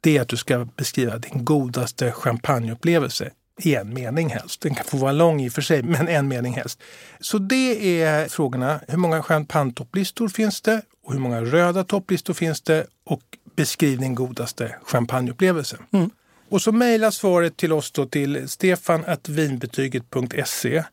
Det 0.00 0.16
är 0.16 0.22
att 0.22 0.28
du 0.28 0.36
ska 0.36 0.64
beskriva 0.76 1.18
din 1.18 1.44
godaste 1.44 2.12
champagneupplevelse 2.12 3.30
i 3.58 3.74
en 3.74 3.94
mening 3.94 4.28
helst. 4.28 4.60
Den 4.60 4.74
kan 4.74 4.84
få 4.84 4.96
vara 4.96 5.12
lång 5.12 5.40
i 5.40 5.48
och 5.48 5.52
för 5.52 5.62
sig, 5.62 5.82
men 5.82 6.08
en 6.08 6.28
mening 6.28 6.52
helst. 6.52 6.82
Så 7.20 7.38
det 7.38 8.02
är 8.02 8.28
frågorna. 8.28 8.80
Hur 8.88 8.98
många 8.98 9.22
champagnetopplistor 9.22 10.28
finns 10.28 10.60
det? 10.60 10.82
Och 11.04 11.12
hur 11.12 11.20
många 11.20 11.40
röda 11.40 11.84
topplistor 11.84 12.34
finns 12.34 12.60
det? 12.60 12.86
Och 13.04 13.22
beskriv 13.56 14.00
din 14.00 14.14
godaste 14.14 14.74
champagneupplevelse. 14.84 15.76
Mm. 15.92 16.10
Och 16.48 16.62
så 16.62 16.72
mejla 16.72 17.10
svaret 17.10 17.56
till 17.56 17.72
oss 17.72 17.90
då 17.90 18.06
till 18.06 18.48
stefanvinbetyget.se. 18.48 20.84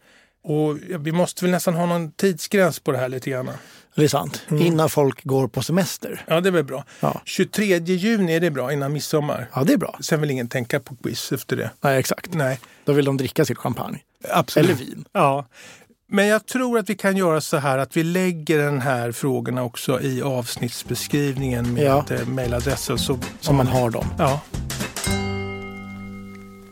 Och 0.43 0.77
vi 0.99 1.12
måste 1.12 1.45
väl 1.45 1.51
nästan 1.51 1.73
ha 1.73 1.86
någon 1.86 2.12
tidsgräns 2.12 2.79
på 2.79 2.91
det 2.91 2.97
här 2.97 3.10
lite 3.10 3.29
grann. 3.29 3.49
Det 3.95 4.03
är 4.03 4.08
sant. 4.08 4.41
Mm. 4.49 4.63
Innan 4.63 4.89
folk 4.89 5.23
går 5.23 5.47
på 5.47 5.62
semester. 5.62 6.23
Ja, 6.27 6.41
det 6.41 6.49
är 6.49 6.51
väl 6.51 6.63
bra. 6.63 6.86
Ja. 6.99 7.21
23 7.25 7.77
juni 7.77 8.34
är 8.34 8.39
det 8.39 8.51
bra, 8.51 8.73
innan 8.73 8.93
midsommar. 8.93 9.49
Ja, 9.53 9.63
det 9.63 9.73
är 9.73 9.77
bra. 9.77 9.97
Sen 9.99 10.21
vill 10.21 10.32
ingen 10.32 10.47
tänka 10.47 10.79
på 10.79 10.95
quiz 10.95 11.32
efter 11.32 11.56
det. 11.56 11.71
Nej, 11.82 11.99
exakt. 11.99 12.34
Nej. 12.34 12.60
Då 12.86 12.93
vill 12.93 13.06
de 13.06 13.17
dricka 13.17 13.45
sitt 13.45 13.58
champagne. 13.58 13.99
Absolut. 14.29 14.69
Eller 14.69 14.79
vin. 14.79 15.06
Ja. 15.12 15.45
Men 16.08 16.27
jag 16.27 16.45
tror 16.45 16.79
att 16.79 16.89
vi 16.89 16.95
kan 16.95 17.17
göra 17.17 17.41
så 17.41 17.58
här 17.58 17.77
att 17.77 17.97
vi 17.97 18.03
lägger 18.03 18.58
den 18.58 18.82
här 18.82 19.12
frågorna 19.12 19.63
också 19.63 20.01
i 20.01 20.21
avsnittsbeskrivningen 20.21 21.73
med 21.73 21.84
ja. 21.84 22.06
Eh, 22.10 22.27
mejladressen. 22.27 22.97
Så, 22.97 23.19
så 23.39 23.53
man 23.53 23.67
har 23.67 23.89
dem. 23.89 24.06
Ja. 24.17 24.41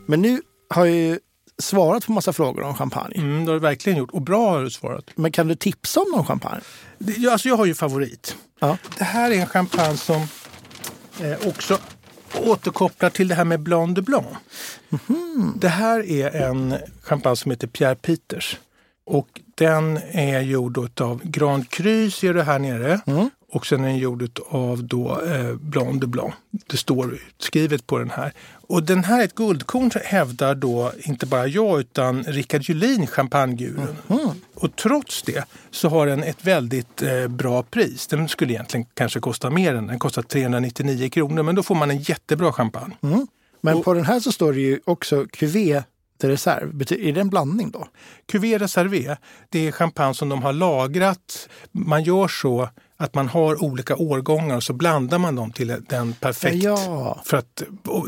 Men 0.06 0.22
nu 0.22 0.40
har 0.68 0.84
ju 0.84 1.18
svarat 1.62 2.06
på 2.06 2.12
massa 2.12 2.32
frågor 2.32 2.62
om 2.62 2.74
champagne. 2.74 3.14
Mm, 3.16 3.44
det 3.44 3.50
har 3.50 3.54
du 3.54 3.60
verkligen 3.60 3.98
gjort. 3.98 4.10
Och 4.10 4.22
bra 4.22 4.50
har 4.50 4.62
du 4.62 4.70
svarat. 4.70 5.04
Men 5.14 5.32
kan 5.32 5.48
du 5.48 5.54
tipsa 5.54 6.00
om 6.00 6.06
någon 6.10 6.26
champagne? 6.26 6.60
Det, 6.98 7.28
alltså 7.28 7.48
jag 7.48 7.56
har 7.56 7.66
ju 7.66 7.74
favorit. 7.74 8.36
Ja. 8.60 8.78
Det 8.98 9.04
här 9.04 9.30
är 9.30 9.40
en 9.40 9.46
champagne 9.46 9.96
som 9.96 10.26
eh, 11.20 11.48
också 11.48 11.78
återkopplar 12.44 13.10
till 13.10 13.28
det 13.28 13.34
här 13.34 13.44
med 13.44 13.60
Blanc 13.60 13.94
de 13.94 14.02
Blanc. 14.02 14.26
Mm. 15.08 15.52
Det 15.56 15.68
här 15.68 16.10
är 16.10 16.42
en 16.42 16.74
champagne 17.02 17.36
som 17.36 17.50
heter 17.50 17.66
Pierre 17.66 17.94
Peters. 17.94 18.58
Och 19.04 19.28
den 19.54 19.98
är 20.10 20.40
gjord 20.40 21.00
av 21.00 21.20
Grand 21.24 21.70
Cru, 21.70 22.10
ser 22.10 22.34
du 22.34 22.42
här 22.42 22.58
nere. 22.58 23.00
Mm. 23.06 23.30
Och 23.52 23.66
sen 23.66 23.84
är 23.84 23.88
den 23.88 23.98
gjord 23.98 24.40
av 24.48 24.84
då, 24.84 25.20
eh, 25.20 25.54
Blanc 25.54 26.00
de 26.00 26.06
Blanc. 26.06 26.34
Det 26.66 26.76
står 26.76 27.14
utskrivet 27.14 27.86
på 27.86 27.98
den 27.98 28.10
här. 28.10 28.32
Och 28.68 28.82
den 28.82 29.04
här 29.04 29.20
är 29.20 29.24
ett 29.24 29.34
guldkorn 29.34 29.90
hävdar 30.04 30.54
då 30.54 30.92
inte 30.98 31.26
bara 31.26 31.46
jag 31.46 31.80
utan 31.80 32.24
Rickard 32.24 32.62
Julin, 32.62 33.06
champagnegurun. 33.06 33.96
Mm. 34.08 34.30
Och 34.54 34.76
trots 34.76 35.22
det 35.22 35.44
så 35.70 35.88
har 35.88 36.06
den 36.06 36.22
ett 36.22 36.44
väldigt 36.44 37.02
eh, 37.02 37.28
bra 37.28 37.62
pris. 37.62 38.06
Den 38.06 38.28
skulle 38.28 38.52
egentligen 38.52 38.86
kanske 38.94 39.20
kosta 39.20 39.50
mer 39.50 39.74
än 39.74 39.86
den 39.86 39.98
kostar 39.98 40.22
399 40.22 41.08
kronor 41.08 41.42
men 41.42 41.54
då 41.54 41.62
får 41.62 41.74
man 41.74 41.90
en 41.90 41.98
jättebra 41.98 42.52
champagne. 42.52 42.96
Mm. 43.02 43.26
Men 43.60 43.76
och, 43.76 43.84
på 43.84 43.94
den 43.94 44.04
här 44.04 44.20
så 44.20 44.32
står 44.32 44.52
det 44.52 44.60
ju 44.60 44.80
också 44.84 45.26
Cuvée 45.32 45.82
de 46.20 46.28
Reserve. 46.28 46.84
Är 47.08 47.12
det 47.12 47.20
en 47.20 47.30
blandning 47.30 47.70
då? 47.70 47.88
Cuvée 48.26 48.58
Reservé, 48.58 49.16
det 49.48 49.68
är 49.68 49.72
champagne 49.72 50.14
som 50.14 50.28
de 50.28 50.42
har 50.42 50.52
lagrat. 50.52 51.48
Man 51.72 52.04
gör 52.04 52.28
så 52.28 52.68
att 53.02 53.14
man 53.14 53.28
har 53.28 53.64
olika 53.64 53.96
årgångar 53.96 54.56
och 54.56 54.62
så 54.62 54.72
blandar 54.72 55.18
man 55.18 55.36
dem 55.36 55.52
till 55.52 55.76
den 55.88 56.12
perfekt. 56.12 56.64
Ja. 56.64 57.20
För 57.24 57.36
att 57.36 57.62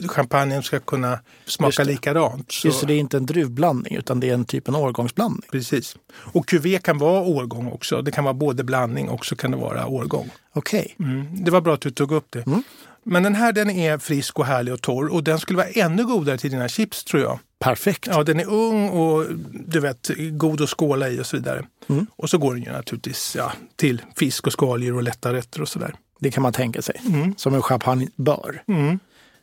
champagnen 0.09 0.62
ska 0.62 0.80
kunna 0.80 1.18
smaka 1.46 1.83
Just 1.83 1.90
likadant. 1.90 2.52
Så. 2.52 2.68
Just 2.68 2.80
det, 2.80 2.87
det 2.87 2.94
är 2.94 2.98
inte 2.98 3.16
en 3.16 3.26
druvblandning 3.26 3.96
utan 3.96 4.20
det 4.20 4.30
är 4.30 4.35
en 4.35 4.44
typ 4.44 4.68
av 4.68 4.76
årgångsblandning. 4.76 5.48
Precis. 5.52 5.96
Och 6.14 6.46
cuvée 6.46 6.78
kan 6.78 6.98
vara 6.98 7.20
årgång 7.20 7.72
också. 7.72 8.02
Det 8.02 8.12
kan 8.12 8.24
vara 8.24 8.35
både 8.35 8.64
blandning 8.64 9.09
och 9.09 9.26
så 9.26 9.37
kan 9.37 9.50
det 9.50 9.57
vara 9.57 9.87
årgång. 9.87 10.30
Okej. 10.52 10.94
Okay. 10.98 11.12
Mm, 11.12 11.44
det 11.44 11.50
var 11.50 11.61
bra 11.61 11.74
att 11.74 11.80
du 11.80 11.90
tog 11.90 12.12
upp 12.12 12.26
det. 12.30 12.46
Mm. 12.46 12.62
Men 13.05 13.23
den 13.23 13.35
här 13.35 13.53
den 13.53 13.71
är 13.71 13.99
frisk 13.99 14.38
och 14.38 14.47
härlig 14.47 14.75
och 14.75 14.83
torr 14.83 15.12
och 15.12 15.25
den 15.25 15.38
skulle 15.38 15.57
vara 15.57 15.69
ännu 15.69 16.05
godare 16.05 16.38
till 16.38 16.51
dina 16.51 16.69
chips 16.69 17.05
tror 17.05 17.23
jag. 17.23 17.38
Perfekt. 17.59 18.07
Ja, 18.07 18.25
den 18.25 18.40
är 18.40 18.49
ung 18.49 18.88
och 18.88 19.27
du 19.67 19.81
vet, 19.81 20.11
god 20.31 20.61
att 20.61 20.71
skåla 20.71 21.09
i 21.09 21.21
och 21.21 21.27
så 21.27 21.37
vidare. 21.37 21.67
Mm. 21.88 22.07
Och 22.17 22.31
så 22.31 22.38
går 22.38 22.55
den 22.55 22.62
ju 22.62 22.73
naturligtvis 22.73 23.37
ja, 23.37 23.53
till 23.77 24.03
fisk 24.17 24.47
och 24.47 24.53
skaldjur 24.53 24.95
och 24.95 25.03
lätta 25.03 25.33
rätter 25.33 25.62
och 25.62 25.69
sådär. 25.69 25.95
Det 26.21 26.31
kan 26.31 26.43
man 26.43 26.53
tänka 26.53 26.83
sig, 26.83 27.01
mm. 27.07 27.35
som 27.37 27.55
en 27.55 27.62
champagne 27.62 28.09
bör. 28.17 28.62
Mm. 28.69 28.99